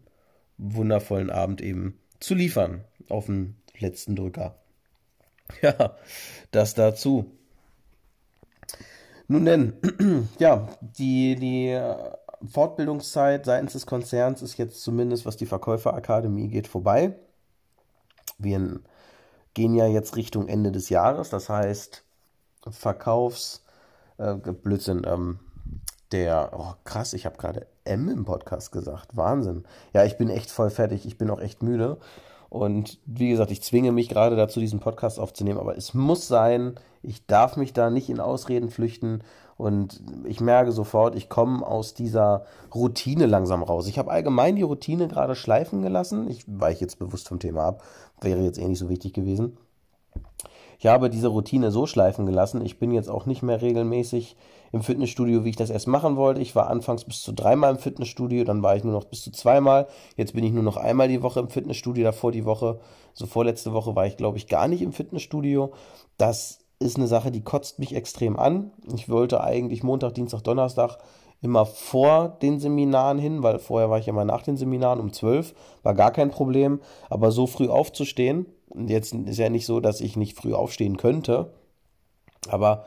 wundervollen 0.57 1.29
Abend 1.29 1.61
eben 1.61 1.99
zu 2.19 2.33
liefern 2.33 2.83
auf 3.09 3.27
den 3.27 3.55
letzten 3.79 4.15
Drücker. 4.15 4.55
Ja, 5.61 5.95
das 6.51 6.73
dazu. 6.73 7.31
Nun 9.27 9.45
denn, 9.45 9.73
ja, 10.39 10.67
die, 10.81 11.35
die 11.35 11.79
Fortbildungszeit 12.45 13.45
seitens 13.45 13.73
des 13.73 13.85
Konzerns 13.85 14.41
ist 14.41 14.57
jetzt 14.57 14.81
zumindest, 14.81 15.25
was 15.25 15.37
die 15.37 15.45
Verkäuferakademie 15.45 16.47
geht, 16.47 16.67
vorbei. 16.67 17.15
Wir 18.37 18.79
gehen 19.53 19.73
ja 19.73 19.87
jetzt 19.87 20.15
Richtung 20.15 20.47
Ende 20.47 20.71
des 20.71 20.89
Jahres, 20.89 21.29
das 21.29 21.49
heißt 21.49 22.03
Verkaufs, 22.69 23.63
äh, 24.17 24.35
Blödsinn, 24.35 25.01
ähm, 25.05 25.39
der, 26.11 26.51
oh 26.53 26.73
krass, 26.83 27.13
ich 27.13 27.25
habe 27.25 27.37
gerade 27.37 27.67
M 27.83 28.07
im 28.09 28.23
Podcast 28.23 28.71
gesagt, 28.71 29.17
Wahnsinn. 29.17 29.65
Ja, 29.93 30.05
ich 30.05 30.17
bin 30.17 30.29
echt 30.29 30.51
voll 30.51 30.69
fertig, 30.69 31.05
ich 31.05 31.17
bin 31.17 31.29
auch 31.29 31.41
echt 31.41 31.63
müde. 31.63 31.97
Und 32.49 32.99
wie 33.05 33.29
gesagt, 33.29 33.51
ich 33.51 33.61
zwinge 33.61 33.91
mich 33.91 34.09
gerade 34.09 34.35
dazu, 34.35 34.59
diesen 34.59 34.79
Podcast 34.79 35.19
aufzunehmen, 35.19 35.59
aber 35.59 35.77
es 35.77 35.93
muss 35.93 36.27
sein, 36.27 36.75
ich 37.01 37.25
darf 37.25 37.57
mich 37.57 37.73
da 37.73 37.89
nicht 37.89 38.09
in 38.09 38.19
Ausreden 38.19 38.69
flüchten 38.69 39.21
und 39.57 40.01
ich 40.25 40.39
merke 40.39 40.71
sofort, 40.71 41.15
ich 41.15 41.29
komme 41.29 41.65
aus 41.65 41.93
dieser 41.95 42.45
Routine 42.73 43.25
langsam 43.25 43.63
raus. 43.63 43.87
Ich 43.87 43.97
habe 43.97 44.11
allgemein 44.11 44.55
die 44.55 44.61
Routine 44.61 45.07
gerade 45.07 45.35
schleifen 45.35 45.81
gelassen. 45.81 46.29
Ich 46.29 46.43
weiche 46.47 46.81
jetzt 46.81 46.99
bewusst 46.99 47.27
vom 47.27 47.39
Thema 47.39 47.63
ab. 47.63 47.83
Wäre 48.21 48.41
jetzt 48.41 48.59
eh 48.59 48.67
nicht 48.67 48.79
so 48.79 48.87
wichtig 48.87 49.13
gewesen. 49.13 49.57
Ich 50.79 50.85
habe 50.87 51.09
diese 51.09 51.27
Routine 51.27 51.71
so 51.71 51.87
schleifen 51.87 52.25
gelassen. 52.25 52.63
Ich 52.63 52.79
bin 52.79 52.91
jetzt 52.91 53.09
auch 53.09 53.25
nicht 53.25 53.41
mehr 53.41 53.61
regelmäßig 53.61 54.35
im 54.71 54.81
Fitnessstudio, 54.81 55.43
wie 55.43 55.49
ich 55.49 55.55
das 55.55 55.69
erst 55.69 55.87
machen 55.87 56.17
wollte. 56.17 56.41
Ich 56.41 56.55
war 56.55 56.69
anfangs 56.69 57.05
bis 57.05 57.21
zu 57.21 57.31
dreimal 57.31 57.71
im 57.71 57.79
Fitnessstudio, 57.79 58.43
dann 58.43 58.61
war 58.63 58.75
ich 58.75 58.83
nur 58.83 58.93
noch 58.93 59.05
bis 59.05 59.23
zu 59.23 59.31
zweimal. 59.31 59.87
Jetzt 60.15 60.33
bin 60.33 60.43
ich 60.43 60.51
nur 60.51 60.63
noch 60.63 60.77
einmal 60.77 61.07
die 61.07 61.23
Woche 61.23 61.39
im 61.39 61.49
Fitnessstudio. 61.49 62.03
Davor 62.03 62.31
die 62.31 62.45
Woche, 62.45 62.79
so 63.13 63.25
vorletzte 63.25 63.73
Woche 63.73 63.95
war 63.95 64.05
ich, 64.05 64.17
glaube 64.17 64.37
ich, 64.37 64.47
gar 64.47 64.67
nicht 64.67 64.81
im 64.81 64.93
Fitnessstudio. 64.93 65.71
Das 66.17 66.59
ist 66.79 66.97
eine 66.97 67.07
Sache, 67.07 67.31
die 67.31 67.41
kotzt 67.41 67.79
mich 67.79 67.95
extrem 67.95 68.37
an. 68.37 68.71
Ich 68.93 69.09
wollte 69.09 69.41
eigentlich 69.41 69.83
Montag, 69.83 70.13
Dienstag, 70.13 70.43
Donnerstag 70.43 70.97
immer 71.41 71.65
vor 71.65 72.37
den 72.41 72.59
Seminaren 72.59 73.19
hin, 73.19 73.43
weil 73.43 73.59
vorher 73.59 73.89
war 73.89 73.99
ich 73.99 74.11
mal 74.11 74.25
nach 74.25 74.41
den 74.41 74.57
Seminaren 74.57 74.99
um 74.99 75.13
12, 75.13 75.53
war 75.83 75.93
gar 75.93 76.11
kein 76.11 76.31
Problem. 76.31 76.79
Aber 77.09 77.31
so 77.31 77.47
früh 77.47 77.67
aufzustehen, 77.67 78.47
jetzt 78.75 79.13
ist 79.13 79.37
ja 79.39 79.49
nicht 79.49 79.65
so, 79.65 79.79
dass 79.79 80.01
ich 80.01 80.15
nicht 80.17 80.37
früh 80.37 80.53
aufstehen 80.53 80.97
könnte, 80.97 81.53
Aber 82.49 82.85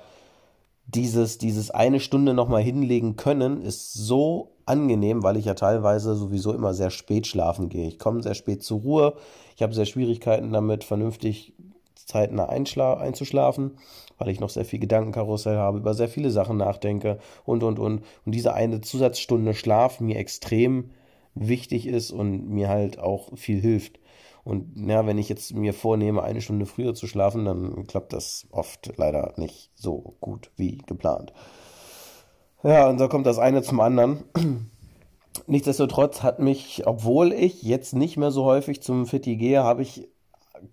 dieses, 0.86 1.38
dieses 1.38 1.70
eine 1.70 2.00
Stunde 2.00 2.34
nochmal 2.34 2.62
hinlegen 2.62 3.16
können, 3.16 3.62
ist 3.62 3.94
so 3.94 4.52
angenehm, 4.66 5.22
weil 5.22 5.36
ich 5.36 5.44
ja 5.44 5.54
teilweise 5.54 6.14
sowieso 6.16 6.52
immer 6.52 6.74
sehr 6.74 6.90
spät 6.90 7.26
schlafen 7.26 7.68
gehe. 7.68 7.88
Ich 7.88 7.98
komme 7.98 8.22
sehr 8.22 8.34
spät 8.34 8.62
zur 8.62 8.80
Ruhe. 8.80 9.14
Ich 9.56 9.62
habe 9.62 9.74
sehr 9.74 9.86
Schwierigkeiten 9.86 10.52
damit, 10.52 10.84
vernünftig 10.84 11.54
zeitnah 11.94 12.48
einzuschlafen, 12.48 13.78
weil 14.18 14.30
ich 14.30 14.40
noch 14.40 14.50
sehr 14.50 14.64
viel 14.64 14.80
Gedankenkarussell 14.80 15.56
habe, 15.56 15.78
über 15.78 15.94
sehr 15.94 16.08
viele 16.08 16.30
Sachen 16.30 16.56
nachdenke 16.56 17.18
und, 17.44 17.62
und, 17.62 17.78
und. 17.78 18.02
Und 18.26 18.34
diese 18.34 18.54
eine 18.54 18.80
Zusatzstunde 18.80 19.54
Schlaf 19.54 20.00
mir 20.00 20.16
extrem 20.16 20.90
wichtig 21.34 21.86
ist 21.86 22.10
und 22.10 22.48
mir 22.50 22.68
halt 22.68 22.98
auch 22.98 23.36
viel 23.36 23.60
hilft. 23.60 23.99
Und 24.44 24.88
ja, 24.88 25.06
wenn 25.06 25.18
ich 25.18 25.28
jetzt 25.28 25.54
mir 25.54 25.74
vornehme, 25.74 26.22
eine 26.22 26.40
Stunde 26.40 26.66
früher 26.66 26.94
zu 26.94 27.06
schlafen, 27.06 27.44
dann 27.44 27.86
klappt 27.86 28.12
das 28.12 28.46
oft 28.50 28.92
leider 28.96 29.34
nicht 29.36 29.70
so 29.74 30.16
gut 30.20 30.50
wie 30.56 30.78
geplant. 30.78 31.32
Ja, 32.62 32.88
und 32.88 32.98
so 32.98 33.08
kommt 33.08 33.26
das 33.26 33.38
eine 33.38 33.62
zum 33.62 33.80
anderen. 33.80 34.24
Nichtsdestotrotz 35.46 36.22
hat 36.22 36.38
mich, 36.38 36.86
obwohl 36.86 37.32
ich 37.32 37.62
jetzt 37.62 37.94
nicht 37.94 38.16
mehr 38.16 38.30
so 38.30 38.44
häufig 38.44 38.82
zum 38.82 39.06
Fitti 39.06 39.36
gehe, 39.36 39.62
habe 39.62 39.82
ich 39.82 40.08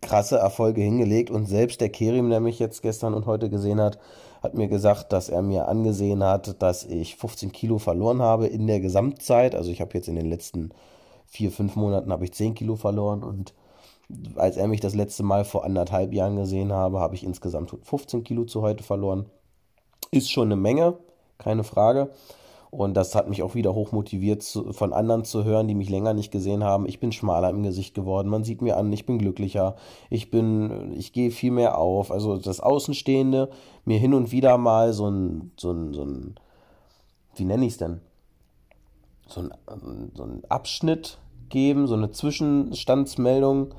krasse 0.01 0.37
Erfolge 0.37 0.81
hingelegt 0.81 1.29
und 1.29 1.45
selbst 1.45 1.79
der 1.79 1.89
Kerim, 1.89 2.29
der 2.29 2.39
mich 2.39 2.59
jetzt 2.59 2.81
gestern 2.81 3.13
und 3.13 3.25
heute 3.25 3.49
gesehen 3.49 3.79
hat, 3.79 3.99
hat 4.43 4.53
mir 4.53 4.67
gesagt, 4.67 5.13
dass 5.13 5.29
er 5.29 5.41
mir 5.41 5.67
angesehen 5.67 6.23
hat, 6.23 6.61
dass 6.61 6.83
ich 6.83 7.15
15 7.15 7.51
Kilo 7.51 7.77
verloren 7.77 8.21
habe 8.21 8.47
in 8.47 8.67
der 8.67 8.79
Gesamtzeit. 8.79 9.55
Also 9.55 9.71
ich 9.71 9.81
habe 9.81 9.93
jetzt 9.93 10.07
in 10.07 10.15
den 10.15 10.29
letzten 10.29 10.71
vier, 11.25 11.51
fünf 11.51 11.75
Monaten 11.75 12.11
habe 12.11 12.25
ich 12.25 12.33
10 12.33 12.55
Kilo 12.55 12.75
verloren 12.75 13.23
und 13.23 13.53
als 14.35 14.57
er 14.57 14.67
mich 14.67 14.79
das 14.79 14.95
letzte 14.95 15.23
Mal 15.23 15.43
vor 15.43 15.65
anderthalb 15.65 16.13
Jahren 16.13 16.37
gesehen 16.37 16.71
habe, 16.71 16.99
habe 16.99 17.15
ich 17.15 17.23
insgesamt 17.23 17.75
15 17.81 18.23
Kilo 18.23 18.45
zu 18.45 18.61
heute 18.61 18.83
verloren. 18.83 19.25
Ist 20.11 20.31
schon 20.31 20.47
eine 20.47 20.55
Menge, 20.55 20.97
keine 21.37 21.63
Frage. 21.63 22.09
Und 22.69 22.95
das 22.95 23.15
hat 23.15 23.29
mich 23.29 23.43
auch 23.43 23.55
wieder 23.55 23.73
hoch 23.73 23.91
motiviert, 23.91 24.43
von 24.43 24.93
anderen 24.93 25.23
zu 25.23 25.45
hören, 25.45 25.67
die 25.67 25.75
mich 25.75 25.89
länger 25.89 26.13
nicht 26.13 26.31
gesehen 26.31 26.63
haben. 26.63 26.85
Ich 26.85 26.99
bin 26.99 27.11
schmaler 27.11 27.49
im 27.49 27.63
Gesicht 27.63 27.93
geworden. 27.93 28.27
Man 28.27 28.43
sieht 28.43 28.61
mir 28.61 28.77
an, 28.77 28.91
ich 28.91 29.05
bin 29.05 29.19
glücklicher. 29.19 29.75
Ich 30.09 30.29
bin, 30.31 30.91
ich 30.91 31.13
gehe 31.13 31.31
viel 31.31 31.51
mehr 31.51 31.77
auf. 31.77 32.11
Also 32.11 32.37
das 32.37 32.59
Außenstehende, 32.59 33.49
mir 33.85 33.97
hin 33.97 34.13
und 34.13 34.31
wieder 34.31 34.57
mal 34.57 34.91
so 34.91 35.09
ein, 35.09 35.51
so 35.57 35.71
ein, 35.71 35.93
so 35.93 36.03
ein, 36.03 36.35
wie 37.35 37.45
nenne 37.45 37.65
ich 37.65 37.73
es 37.73 37.77
denn? 37.77 38.01
So 39.27 39.41
ein, 39.41 40.11
so 40.13 40.23
ein 40.23 40.43
Abschnitt 40.49 41.19
geben, 41.49 41.87
so 41.87 41.95
eine 41.95 42.11
Zwischenstandsmeldung, 42.11 43.73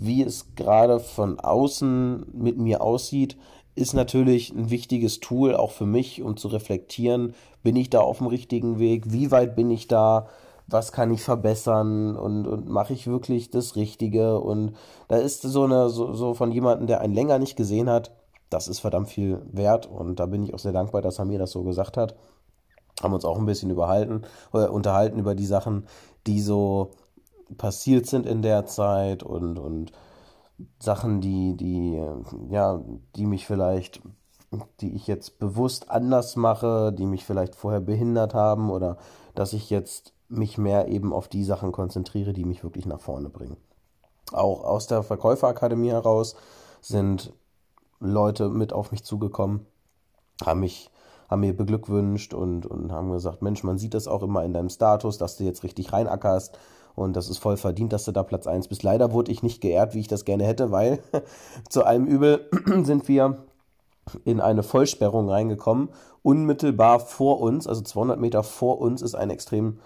wie 0.00 0.22
es 0.22 0.54
gerade 0.54 1.00
von 1.00 1.40
außen 1.40 2.26
mit 2.32 2.58
mir 2.58 2.80
aussieht, 2.82 3.36
ist 3.74 3.94
natürlich 3.94 4.52
ein 4.52 4.70
wichtiges 4.70 5.20
Tool 5.20 5.54
auch 5.54 5.70
für 5.70 5.86
mich, 5.86 6.22
um 6.22 6.36
zu 6.36 6.48
reflektieren, 6.48 7.34
bin 7.62 7.76
ich 7.76 7.90
da 7.90 8.00
auf 8.00 8.18
dem 8.18 8.26
richtigen 8.26 8.78
Weg, 8.78 9.12
wie 9.12 9.30
weit 9.30 9.54
bin 9.54 9.70
ich 9.70 9.86
da, 9.86 10.28
was 10.66 10.92
kann 10.92 11.12
ich 11.12 11.22
verbessern 11.22 12.16
und, 12.16 12.46
und 12.46 12.68
mache 12.68 12.92
ich 12.92 13.06
wirklich 13.06 13.50
das 13.50 13.76
Richtige 13.76 14.40
und 14.40 14.72
da 15.08 15.16
ist 15.16 15.42
so 15.42 15.64
eine, 15.64 15.90
so, 15.90 16.12
so 16.12 16.34
von 16.34 16.50
jemandem, 16.50 16.86
der 16.86 17.00
einen 17.00 17.14
länger 17.14 17.38
nicht 17.38 17.56
gesehen 17.56 17.88
hat, 17.88 18.12
das 18.50 18.68
ist 18.68 18.80
verdammt 18.80 19.08
viel 19.08 19.42
wert 19.52 19.86
und 19.86 20.18
da 20.20 20.26
bin 20.26 20.42
ich 20.42 20.54
auch 20.54 20.58
sehr 20.58 20.72
dankbar, 20.72 21.02
dass 21.02 21.18
er 21.18 21.24
mir 21.24 21.38
das 21.38 21.50
so 21.50 21.62
gesagt 21.62 21.96
hat. 21.96 22.16
Haben 23.02 23.12
uns 23.12 23.26
auch 23.26 23.38
ein 23.38 23.46
bisschen 23.46 23.70
überhalten, 23.70 24.22
äh, 24.54 24.66
unterhalten 24.66 25.18
über 25.18 25.34
die 25.34 25.44
Sachen, 25.44 25.86
die 26.26 26.40
so 26.40 26.92
passiert 27.56 28.06
sind 28.06 28.26
in 28.26 28.42
der 28.42 28.66
Zeit 28.66 29.22
und, 29.22 29.58
und 29.58 29.92
Sachen, 30.78 31.20
die, 31.20 31.56
die, 31.56 32.02
ja, 32.48 32.82
die 33.14 33.26
mich 33.26 33.46
vielleicht, 33.46 34.00
die 34.80 34.94
ich 34.94 35.06
jetzt 35.06 35.38
bewusst 35.38 35.90
anders 35.90 36.36
mache, 36.36 36.92
die 36.92 37.06
mich 37.06 37.24
vielleicht 37.24 37.54
vorher 37.54 37.80
behindert 37.80 38.34
haben 38.34 38.70
oder 38.70 38.96
dass 39.34 39.52
ich 39.52 39.70
jetzt 39.70 40.12
mich 40.28 40.58
mehr 40.58 40.88
eben 40.88 41.12
auf 41.12 41.28
die 41.28 41.44
Sachen 41.44 41.72
konzentriere, 41.72 42.32
die 42.32 42.44
mich 42.44 42.64
wirklich 42.64 42.86
nach 42.86 43.00
vorne 43.00 43.28
bringen. 43.28 43.56
Auch 44.32 44.64
aus 44.64 44.86
der 44.86 45.02
Verkäuferakademie 45.02 45.90
heraus 45.90 46.34
sind 46.80 47.32
Leute 48.00 48.48
mit 48.48 48.72
auf 48.72 48.90
mich 48.90 49.04
zugekommen, 49.04 49.66
haben 50.44 50.60
mich 50.60 50.90
haben 51.28 51.40
mir 51.40 51.56
beglückwünscht 51.56 52.34
und, 52.34 52.66
und 52.66 52.92
haben 52.92 53.10
gesagt, 53.10 53.42
Mensch, 53.42 53.64
man 53.64 53.78
sieht 53.78 53.94
das 53.94 54.06
auch 54.06 54.22
immer 54.22 54.44
in 54.44 54.52
deinem 54.52 54.68
Status, 54.68 55.18
dass 55.18 55.36
du 55.36 55.44
jetzt 55.44 55.64
richtig 55.64 55.92
reinackerst, 55.92 56.56
und 56.96 57.14
das 57.14 57.28
ist 57.28 57.38
voll 57.38 57.58
verdient, 57.58 57.92
dass 57.92 58.06
du 58.06 58.12
da 58.12 58.22
Platz 58.22 58.46
1 58.46 58.68
bist. 58.68 58.82
Leider 58.82 59.12
wurde 59.12 59.30
ich 59.30 59.42
nicht 59.42 59.60
geehrt, 59.60 59.94
wie 59.94 60.00
ich 60.00 60.08
das 60.08 60.24
gerne 60.24 60.44
hätte, 60.44 60.72
weil 60.72 60.98
zu 61.68 61.84
allem 61.84 62.06
Übel 62.06 62.48
sind 62.82 63.06
wir 63.06 63.44
in 64.24 64.40
eine 64.40 64.62
Vollsperrung 64.62 65.28
reingekommen. 65.28 65.90
Unmittelbar 66.22 67.00
vor 67.00 67.40
uns, 67.40 67.66
also 67.66 67.82
200 67.82 68.18
Meter 68.18 68.42
vor 68.42 68.80
uns, 68.80 69.02
ist 69.02 69.14
ein 69.14 69.28
extrem, 69.28 69.78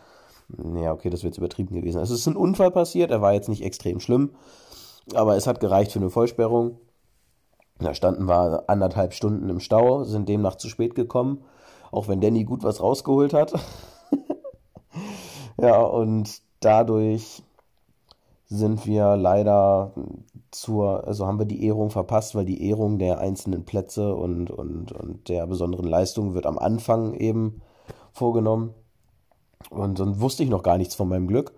ja, 0.76 0.92
okay, 0.92 1.10
das 1.10 1.24
wird 1.24 1.34
jetzt 1.34 1.38
übertrieben 1.38 1.74
gewesen. 1.74 1.98
Also 1.98 2.14
es 2.14 2.20
ist 2.20 2.28
ein 2.28 2.36
Unfall 2.36 2.70
passiert, 2.70 3.10
er 3.10 3.20
war 3.20 3.32
jetzt 3.32 3.48
nicht 3.48 3.64
extrem 3.64 3.98
schlimm, 3.98 4.30
aber 5.12 5.36
es 5.36 5.48
hat 5.48 5.58
gereicht 5.58 5.90
für 5.90 5.98
eine 5.98 6.10
Vollsperrung. 6.10 6.78
Da 7.80 7.92
standen 7.92 8.28
wir 8.28 8.64
anderthalb 8.68 9.14
Stunden 9.14 9.48
im 9.48 9.58
Stau, 9.58 10.04
sind 10.04 10.28
demnach 10.28 10.54
zu 10.54 10.68
spät 10.68 10.94
gekommen, 10.94 11.42
auch 11.90 12.06
wenn 12.06 12.20
Danny 12.20 12.44
gut 12.44 12.62
was 12.62 12.80
rausgeholt 12.80 13.32
hat. 13.32 13.54
ja, 15.58 15.80
und 15.80 16.42
dadurch 16.60 17.42
sind 18.46 18.86
wir 18.86 19.16
leider 19.16 19.92
zur, 20.50 21.06
also 21.06 21.26
haben 21.26 21.38
wir 21.38 21.46
die 21.46 21.64
Ehrung 21.64 21.90
verpasst, 21.90 22.34
weil 22.34 22.44
die 22.44 22.68
Ehrung 22.68 22.98
der 22.98 23.18
einzelnen 23.18 23.64
Plätze 23.64 24.14
und, 24.14 24.50
und, 24.50 24.92
und 24.92 25.28
der 25.28 25.46
besonderen 25.46 25.86
Leistung 25.86 26.34
wird 26.34 26.46
am 26.46 26.58
Anfang 26.58 27.14
eben 27.14 27.62
vorgenommen. 28.12 28.74
Und 29.70 30.00
dann 30.00 30.20
wusste 30.20 30.42
ich 30.42 30.50
noch 30.50 30.64
gar 30.64 30.78
nichts 30.78 30.96
von 30.96 31.08
meinem 31.08 31.28
Glück. 31.28 31.52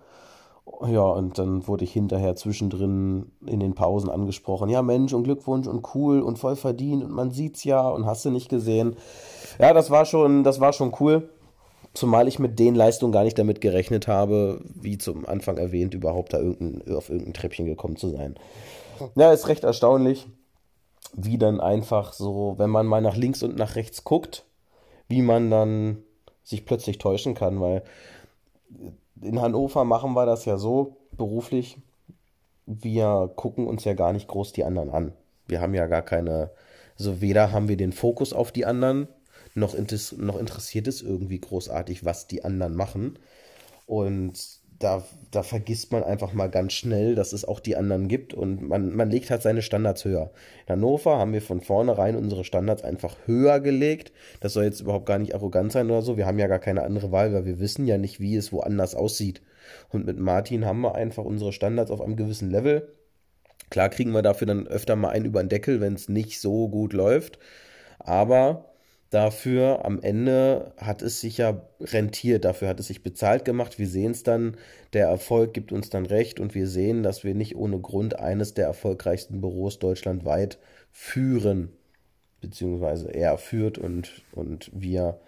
Ja, 0.86 1.02
und 1.02 1.38
dann 1.38 1.66
wurde 1.66 1.84
ich 1.84 1.92
hinterher 1.92 2.36
zwischendrin 2.36 3.32
in 3.46 3.60
den 3.60 3.74
Pausen 3.74 4.10
angesprochen. 4.10 4.68
Ja, 4.68 4.82
Mensch, 4.82 5.12
und 5.12 5.24
Glückwunsch 5.24 5.66
und 5.66 5.94
cool 5.94 6.20
und 6.20 6.38
voll 6.38 6.56
verdient 6.56 7.04
und 7.04 7.10
man 7.12 7.30
sieht's 7.30 7.64
ja 7.64 7.88
und 7.88 8.06
hast 8.06 8.24
du 8.24 8.30
nicht 8.30 8.48
gesehen. 8.48 8.96
Ja, 9.58 9.72
das 9.72 9.90
war 9.90 10.04
schon, 10.04 10.44
das 10.44 10.60
war 10.60 10.72
schon 10.72 10.92
cool. 11.00 11.30
Zumal 11.94 12.26
ich 12.26 12.38
mit 12.38 12.58
den 12.58 12.74
Leistungen 12.74 13.12
gar 13.12 13.24
nicht 13.24 13.38
damit 13.38 13.60
gerechnet 13.60 14.08
habe, 14.08 14.62
wie 14.74 14.96
zum 14.96 15.26
Anfang 15.26 15.58
erwähnt, 15.58 15.94
überhaupt 15.94 16.32
da 16.32 16.38
irgendein, 16.38 16.94
auf 16.94 17.10
irgendein 17.10 17.34
Treppchen 17.34 17.66
gekommen 17.66 17.96
zu 17.96 18.08
sein. 18.08 18.36
Ja, 19.14 19.32
ist 19.32 19.48
recht 19.48 19.64
erstaunlich, 19.64 20.26
wie 21.14 21.36
dann 21.36 21.60
einfach 21.60 22.12
so, 22.12 22.54
wenn 22.56 22.70
man 22.70 22.86
mal 22.86 23.02
nach 23.02 23.16
links 23.16 23.42
und 23.42 23.56
nach 23.56 23.76
rechts 23.76 24.04
guckt, 24.04 24.44
wie 25.08 25.22
man 25.22 25.50
dann 25.50 25.98
sich 26.44 26.64
plötzlich 26.64 26.98
täuschen 26.98 27.34
kann, 27.34 27.60
weil 27.60 27.82
in 29.20 29.40
Hannover 29.40 29.84
machen 29.84 30.14
wir 30.14 30.26
das 30.26 30.44
ja 30.44 30.56
so 30.56 30.96
beruflich, 31.12 31.78
wir 32.66 33.30
gucken 33.36 33.66
uns 33.66 33.84
ja 33.84 33.94
gar 33.94 34.12
nicht 34.12 34.28
groß 34.28 34.52
die 34.52 34.64
anderen 34.64 34.90
an. 34.90 35.12
Wir 35.46 35.60
haben 35.60 35.74
ja 35.74 35.86
gar 35.86 36.02
keine, 36.02 36.50
also 36.98 37.20
weder 37.20 37.52
haben 37.52 37.68
wir 37.68 37.76
den 37.76 37.92
Fokus 37.92 38.32
auf 38.32 38.52
die 38.52 38.64
anderen, 38.64 39.08
noch, 39.54 39.76
noch 40.16 40.38
interessiert 40.38 40.86
es 40.88 41.02
irgendwie 41.02 41.40
großartig, 41.40 42.04
was 42.04 42.26
die 42.26 42.44
anderen 42.44 42.74
machen. 42.74 43.18
Und 43.86 44.62
da, 44.82 45.04
da 45.30 45.42
vergisst 45.42 45.92
man 45.92 46.02
einfach 46.02 46.32
mal 46.32 46.50
ganz 46.50 46.72
schnell, 46.72 47.14
dass 47.14 47.32
es 47.32 47.44
auch 47.44 47.60
die 47.60 47.76
anderen 47.76 48.08
gibt 48.08 48.34
und 48.34 48.62
man, 48.62 48.94
man 48.94 49.10
legt 49.10 49.30
halt 49.30 49.42
seine 49.42 49.62
Standards 49.62 50.04
höher. 50.04 50.32
In 50.66 50.72
Hannover 50.72 51.18
haben 51.18 51.32
wir 51.32 51.42
von 51.42 51.60
vornherein 51.60 52.16
unsere 52.16 52.44
Standards 52.44 52.82
einfach 52.82 53.16
höher 53.26 53.60
gelegt. 53.60 54.12
Das 54.40 54.54
soll 54.54 54.64
jetzt 54.64 54.80
überhaupt 54.80 55.06
gar 55.06 55.18
nicht 55.18 55.34
arrogant 55.34 55.72
sein 55.72 55.90
oder 55.90 56.02
so. 56.02 56.16
Wir 56.16 56.26
haben 56.26 56.38
ja 56.38 56.48
gar 56.48 56.58
keine 56.58 56.82
andere 56.82 57.12
Wahl, 57.12 57.32
weil 57.32 57.44
wir 57.44 57.60
wissen 57.60 57.86
ja 57.86 57.96
nicht, 57.96 58.18
wie 58.18 58.34
es 58.36 58.52
woanders 58.52 58.94
aussieht. 58.94 59.42
Und 59.90 60.06
mit 60.06 60.18
Martin 60.18 60.64
haben 60.64 60.80
wir 60.80 60.96
einfach 60.96 61.24
unsere 61.24 61.52
Standards 61.52 61.90
auf 61.90 62.00
einem 62.00 62.16
gewissen 62.16 62.50
Level. 62.50 62.92
Klar 63.70 63.88
kriegen 63.88 64.12
wir 64.12 64.22
dafür 64.22 64.46
dann 64.48 64.66
öfter 64.66 64.96
mal 64.96 65.10
einen 65.10 65.26
über 65.26 65.42
den 65.42 65.48
Deckel, 65.48 65.80
wenn 65.80 65.94
es 65.94 66.08
nicht 66.08 66.40
so 66.40 66.68
gut 66.68 66.92
läuft. 66.92 67.38
Aber 68.00 68.71
dafür 69.12 69.84
am 69.84 70.00
Ende 70.00 70.72
hat 70.78 71.02
es 71.02 71.20
sich 71.20 71.36
ja 71.36 71.60
rentiert, 71.80 72.46
dafür 72.46 72.68
hat 72.68 72.80
es 72.80 72.86
sich 72.86 73.02
bezahlt 73.02 73.44
gemacht. 73.44 73.78
Wir 73.78 73.86
sehen 73.86 74.12
es 74.12 74.22
dann, 74.22 74.56
der 74.94 75.06
Erfolg 75.06 75.52
gibt 75.52 75.70
uns 75.70 75.90
dann 75.90 76.06
recht 76.06 76.40
und 76.40 76.54
wir 76.54 76.66
sehen, 76.66 77.02
dass 77.02 77.22
wir 77.22 77.34
nicht 77.34 77.54
ohne 77.54 77.78
Grund 77.78 78.18
eines 78.18 78.54
der 78.54 78.66
erfolgreichsten 78.66 79.42
Büros 79.42 79.78
deutschlandweit 79.78 80.58
führen, 80.90 81.72
beziehungsweise 82.40 83.10
er 83.10 83.36
führt 83.36 83.76
und, 83.76 84.22
und 84.32 84.70
wir 84.72 85.20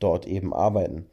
dort 0.00 0.26
eben 0.26 0.52
arbeiten. 0.52 1.06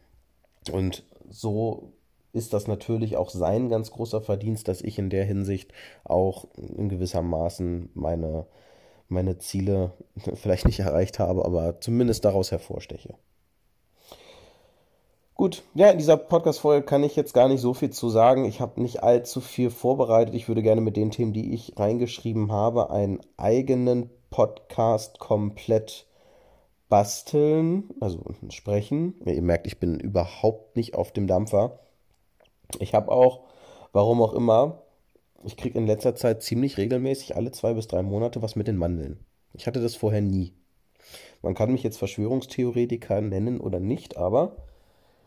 Und 0.69 1.03
so 1.29 1.93
ist 2.33 2.51
das 2.51 2.67
natürlich 2.67 3.15
auch 3.15 3.29
sein 3.29 3.69
ganz 3.69 3.89
großer 3.91 4.21
Verdienst, 4.21 4.67
dass 4.67 4.81
ich 4.81 4.99
in 4.99 5.09
der 5.09 5.23
Hinsicht 5.23 5.71
auch 6.03 6.45
in 6.55 6.89
gewissermaßen 6.89 7.89
meine 7.93 8.47
meine 9.09 9.37
Ziele 9.37 9.93
vielleicht 10.35 10.65
nicht 10.65 10.79
erreicht 10.79 11.19
habe, 11.19 11.45
aber 11.45 11.79
zumindest 11.79 12.25
daraus 12.25 12.51
hervorsteche. 12.51 13.15
Gut, 15.37 15.61
ja, 15.75 15.91
in 15.91 15.99
dieser 15.99 16.17
Podcast-Folge 16.17 16.83
kann 16.83 17.03
ich 17.03 17.15
jetzt 17.15 17.35
gar 17.35 17.47
nicht 17.47 17.61
so 17.61 17.75
viel 17.75 17.91
zu 17.91 18.09
sagen. 18.09 18.45
Ich 18.45 18.59
habe 18.59 18.81
nicht 18.81 19.03
allzu 19.03 19.39
viel 19.39 19.69
vorbereitet. 19.69 20.33
Ich 20.33 20.47
würde 20.47 20.63
gerne 20.63 20.81
mit 20.81 20.97
den 20.97 21.11
Themen, 21.11 21.31
die 21.31 21.53
ich 21.53 21.73
reingeschrieben 21.77 22.51
habe, 22.51 22.89
einen 22.89 23.19
eigenen 23.37 24.09
Podcast 24.31 25.19
komplett 25.19 26.07
basteln, 26.89 27.91
also 27.99 28.23
sprechen. 28.49 29.13
Ihr 29.25 29.43
merkt, 29.43 29.67
ich 29.67 29.79
bin 29.79 29.99
überhaupt 29.99 30.75
nicht 30.75 30.95
auf 30.95 31.11
dem 31.11 31.27
Dampfer. 31.27 31.79
Ich 32.79 32.95
habe 32.95 33.11
auch, 33.11 33.41
warum 33.93 34.23
auch 34.23 34.33
immer, 34.33 34.81
ich 35.43 35.57
kriege 35.57 35.77
in 35.77 35.87
letzter 35.87 36.15
Zeit 36.15 36.43
ziemlich 36.43 36.77
regelmäßig 36.77 37.35
alle 37.35 37.51
zwei 37.51 37.73
bis 37.73 37.87
drei 37.87 38.01
Monate 38.01 38.41
was 38.41 38.55
mit 38.55 38.67
den 38.67 38.77
Mandeln. 38.77 39.19
Ich 39.53 39.67
hatte 39.67 39.81
das 39.81 39.95
vorher 39.95 40.21
nie. 40.21 40.53
Man 41.41 41.53
kann 41.53 41.71
mich 41.71 41.83
jetzt 41.83 41.97
Verschwörungstheoretiker 41.97 43.21
nennen 43.21 43.59
oder 43.59 43.79
nicht, 43.79 44.17
aber 44.17 44.57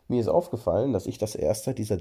mir 0.09 0.21
ist 0.21 0.29
aufgefallen, 0.29 0.93
dass 0.93 1.07
ich 1.07 1.19
das 1.19 1.35
erste 1.35 1.75
dieser 1.75 1.99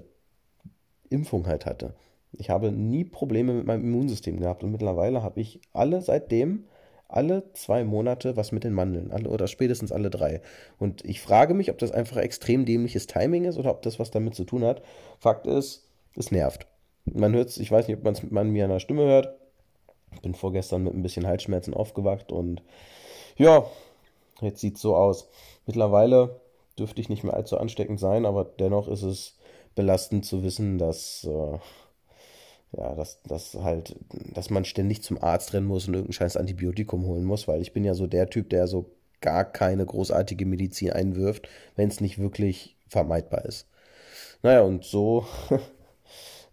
Impfung 1.09 1.47
halt 1.47 1.65
hatte. 1.65 1.95
Ich 2.31 2.49
habe 2.49 2.71
nie 2.71 3.03
Probleme 3.05 3.53
mit 3.53 3.65
meinem 3.65 3.83
Immunsystem 3.83 4.39
gehabt 4.39 4.63
und 4.63 4.71
mittlerweile 4.71 5.23
habe 5.23 5.39
ich 5.39 5.61
alle 5.73 6.01
seitdem 6.01 6.65
alle 7.07 7.51
zwei 7.53 7.83
Monate 7.83 8.37
was 8.37 8.51
mit 8.51 8.63
den 8.63 8.73
Mandeln, 8.73 9.11
alle 9.11 9.29
oder 9.29 9.47
spätestens 9.47 9.91
alle 9.91 10.11
drei. 10.11 10.41
Und 10.77 11.03
ich 11.05 11.21
frage 11.21 11.55
mich, 11.55 11.71
ob 11.71 11.79
das 11.79 11.91
einfach 11.91 12.17
extrem 12.17 12.65
dämliches 12.65 13.07
Timing 13.07 13.45
ist 13.45 13.57
oder 13.57 13.71
ob 13.71 13.81
das 13.81 13.97
was 13.97 14.11
damit 14.11 14.35
zu 14.35 14.43
tun 14.43 14.63
hat. 14.63 14.83
Fakt 15.19 15.47
ist, 15.47 15.89
es 16.15 16.29
nervt. 16.29 16.67
Man 17.05 17.33
hört 17.33 17.49
es, 17.49 17.57
ich 17.57 17.71
weiß 17.71 17.87
nicht, 17.87 17.97
ob 17.97 18.03
man 18.03 18.13
es 18.13 18.23
an 18.23 18.53
der 18.53 18.79
Stimme 18.79 19.03
hört. 19.03 19.35
Ich 20.13 20.21
bin 20.21 20.33
vorgestern 20.33 20.83
mit 20.83 20.93
ein 20.93 21.03
bisschen 21.03 21.27
Halsschmerzen 21.27 21.73
aufgewacht 21.73 22.31
und 22.31 22.61
ja, 23.37 23.65
jetzt 24.41 24.59
sieht 24.59 24.75
es 24.75 24.81
so 24.81 24.95
aus. 24.95 25.29
Mittlerweile 25.65 26.39
dürfte 26.77 27.01
ich 27.01 27.09
nicht 27.09 27.23
mehr 27.23 27.33
allzu 27.33 27.57
ansteckend 27.57 27.99
sein, 27.99 28.25
aber 28.25 28.43
dennoch 28.43 28.87
ist 28.87 29.03
es 29.03 29.37
belastend 29.75 30.25
zu 30.25 30.43
wissen, 30.43 30.77
dass 30.77 31.25
äh, 31.25 31.57
ja, 32.77 32.93
dass, 32.95 33.21
dass 33.23 33.55
halt, 33.55 33.95
dass 34.33 34.49
man 34.49 34.65
ständig 34.65 35.01
zum 35.01 35.21
Arzt 35.21 35.53
rennen 35.53 35.67
muss 35.67 35.87
und 35.87 35.95
irgendein 35.95 36.13
scheiß 36.13 36.37
Antibiotikum 36.37 37.05
holen 37.05 37.25
muss, 37.25 37.47
weil 37.47 37.61
ich 37.61 37.73
bin 37.73 37.83
ja 37.83 37.93
so 37.93 38.07
der 38.07 38.29
Typ, 38.29 38.49
der 38.49 38.67
so 38.67 38.91
gar 39.21 39.43
keine 39.43 39.85
großartige 39.85 40.45
Medizin 40.45 40.91
einwirft, 40.91 41.49
wenn 41.75 41.89
es 41.89 41.99
nicht 41.99 42.19
wirklich 42.19 42.77
vermeidbar 42.87 43.45
ist. 43.45 43.67
Naja, 44.43 44.61
und 44.61 44.85
so, 44.85 45.25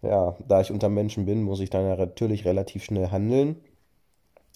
ja, 0.07 0.35
da 0.47 0.61
ich 0.61 0.71
unter 0.71 0.89
Menschen 0.89 1.25
bin, 1.25 1.43
muss 1.43 1.59
ich 1.59 1.69
dann 1.69 1.87
natürlich 1.97 2.45
relativ 2.45 2.83
schnell 2.83 3.09
handeln. 3.11 3.57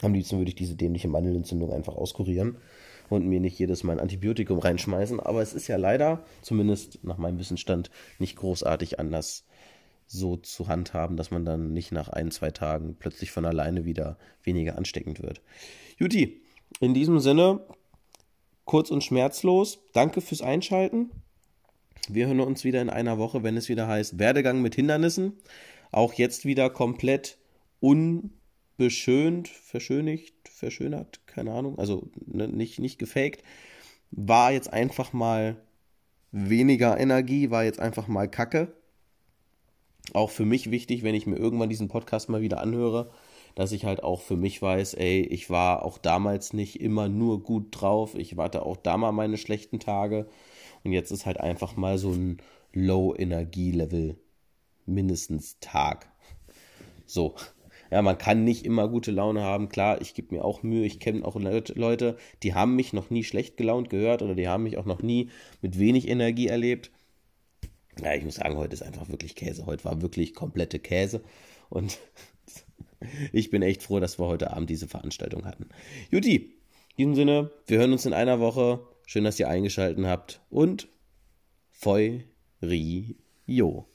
Am 0.02 0.14
liebsten 0.14 0.38
würde 0.38 0.50
ich 0.50 0.56
diese 0.56 0.76
dämliche 0.76 1.08
Mandelentzündung 1.08 1.72
einfach 1.72 1.96
auskurieren 1.96 2.58
und 3.10 3.28
mir 3.28 3.40
nicht 3.40 3.60
jedes 3.60 3.84
Mal 3.84 3.94
ein 3.94 4.00
Antibiotikum 4.00 4.60
reinschmeißen. 4.60 5.20
Aber 5.20 5.42
es 5.42 5.54
ist 5.54 5.68
ja 5.68 5.78
leider, 5.78 6.24
zumindest 6.42 7.04
nach 7.04 7.18
meinem 7.18 7.40
Wissensstand, 7.40 7.92
nicht 8.18 8.38
großartig 8.38 9.00
anders 9.00 9.46
so 10.08 10.38
zu 10.38 10.68
handhaben, 10.68 11.18
dass 11.18 11.32
man 11.32 11.46
dann 11.46 11.74
nicht 11.74 11.92
nach 11.92 12.10
ein, 12.10 12.32
zwei 12.32 12.52
Tagen 12.52 12.96
plötzlich 13.00 13.32
von 13.32 13.46
alleine 13.46 13.86
wieder 13.86 14.18
weniger 14.44 14.78
ansteckend 14.78 15.22
wird. 15.22 15.42
Juti, 15.98 16.42
in 16.80 16.94
diesem 16.94 17.20
Sinne, 17.20 17.62
kurz 18.66 18.92
und 18.92 19.04
schmerzlos, 19.04 19.80
danke 19.94 20.22
fürs 20.22 20.42
Einschalten. 20.42 21.12
Wir 22.10 22.28
hören 22.28 22.40
uns 22.40 22.64
wieder 22.64 22.82
in 22.82 22.90
einer 22.90 23.18
Woche, 23.18 23.44
wenn 23.44 23.58
es 23.58 23.70
wieder 23.70 23.88
heißt 23.88 24.20
Werdegang 24.20 24.62
mit 24.62 24.76
Hindernissen. 24.76 25.34
Auch 25.92 26.14
jetzt 26.14 26.46
wieder 26.46 26.70
komplett 26.70 27.38
unbeschönt, 27.80 29.48
verschönigt, 29.48 30.50
verschönert, 30.50 31.22
keine 31.28 31.52
Ahnung, 31.52 31.78
also 31.80 32.10
ne, 32.26 32.48
nicht, 32.48 32.80
nicht 32.80 32.98
gefaked. 32.98 33.44
War 34.12 34.52
jetzt 34.52 34.72
einfach 34.72 35.14
mal 35.14 35.58
weniger 36.32 36.98
Energie, 37.00 37.50
war 37.50 37.64
jetzt 37.64 37.80
einfach 37.80 38.08
mal 38.08 38.30
Kacke 38.30 38.74
auch 40.14 40.30
für 40.30 40.46
mich 40.46 40.72
wichtig, 40.72 41.04
wenn 41.04 41.16
ich 41.16 41.28
mir 41.28 41.38
irgendwann 41.38 41.70
diesen 41.70 41.88
Podcast 41.88 42.30
mal 42.30 42.42
wieder 42.42 42.60
anhöre, 42.60 43.12
dass 43.56 43.72
ich 43.72 43.86
halt 43.86 44.04
auch 44.04 44.22
für 44.22 44.36
mich 44.36 44.62
weiß, 44.62 44.94
ey, 44.96 45.22
ich 45.22 45.50
war 45.50 45.84
auch 45.84 45.98
damals 45.98 46.54
nicht 46.54 46.82
immer 46.82 47.10
nur 47.10 47.44
gut 47.44 47.68
drauf, 47.72 48.16
ich 48.16 48.38
warte 48.38 48.66
auch 48.66 48.78
da 48.78 48.98
mal 48.98 49.12
meine 49.12 49.38
schlechten 49.38 49.80
Tage 49.80 50.28
und 50.84 50.91
jetzt 50.91 51.12
ist 51.12 51.26
halt 51.26 51.39
einfach 51.39 51.76
mal 51.76 51.98
so 51.98 52.12
ein 52.12 52.38
Low-Energie-Level 52.74 54.17
mindestens 54.86 55.60
Tag. 55.60 56.12
So. 57.06 57.36
Ja, 57.91 58.02
man 58.02 58.17
kann 58.17 58.46
nicht 58.46 58.65
immer 58.65 58.88
gute 58.88 59.12
Laune 59.12 59.41
haben. 59.41 59.67
Klar, 59.67 60.00
ich 60.00 60.13
gebe 60.13 60.34
mir 60.34 60.46
auch 60.46 60.63
Mühe. 60.63 60.86
Ich 60.86 61.02
kenne 61.02 61.26
auch 61.26 61.36
Leute, 61.36 62.17
die 62.41 62.54
haben 62.54 62.78
mich 62.78 62.94
noch 62.94 63.10
nie 63.10 63.26
schlecht 63.26 63.58
gelaunt 63.58 63.89
gehört 63.89 64.22
oder 64.22 64.34
die 64.34 64.48
haben 64.48 64.63
mich 64.63 64.78
auch 64.78 64.86
noch 64.86 65.02
nie 65.02 65.30
mit 65.62 65.78
wenig 65.78 66.08
Energie 66.08 66.48
erlebt. 66.48 66.89
Ja, 68.02 68.13
ich 68.13 68.24
muss 68.24 68.36
sagen, 68.36 68.56
heute 68.56 68.74
ist 68.74 68.84
einfach 68.84 69.10
wirklich 69.10 69.36
Käse. 69.36 69.65
Heute 69.65 69.84
war 69.84 70.02
wirklich 70.02 70.34
komplette 70.34 70.80
Käse. 70.80 71.22
Und 71.70 72.00
ich 73.34 73.50
bin 73.50 73.62
echt 73.62 73.84
froh, 73.84 74.00
dass 74.00 74.17
wir 74.17 74.28
heute 74.28 74.54
Abend 74.54 74.70
diese 74.70 74.88
Veranstaltung 74.88 75.46
hatten. 75.46 75.67
Juti, 76.10 76.54
in 76.96 76.98
diesem 76.98 77.15
Sinne, 77.15 77.52
wir 77.67 77.80
hören 77.80 77.91
uns 77.91 78.06
in 78.06 78.13
einer 78.13 78.39
Woche. 78.39 78.80
Schön, 79.12 79.26
dass 79.26 79.38
ihr 79.41 79.50
eingeschaltet 79.50 80.06
habt. 80.06 80.39
Und 80.50 80.88
Feu 81.69 82.21
Rio. 82.62 83.91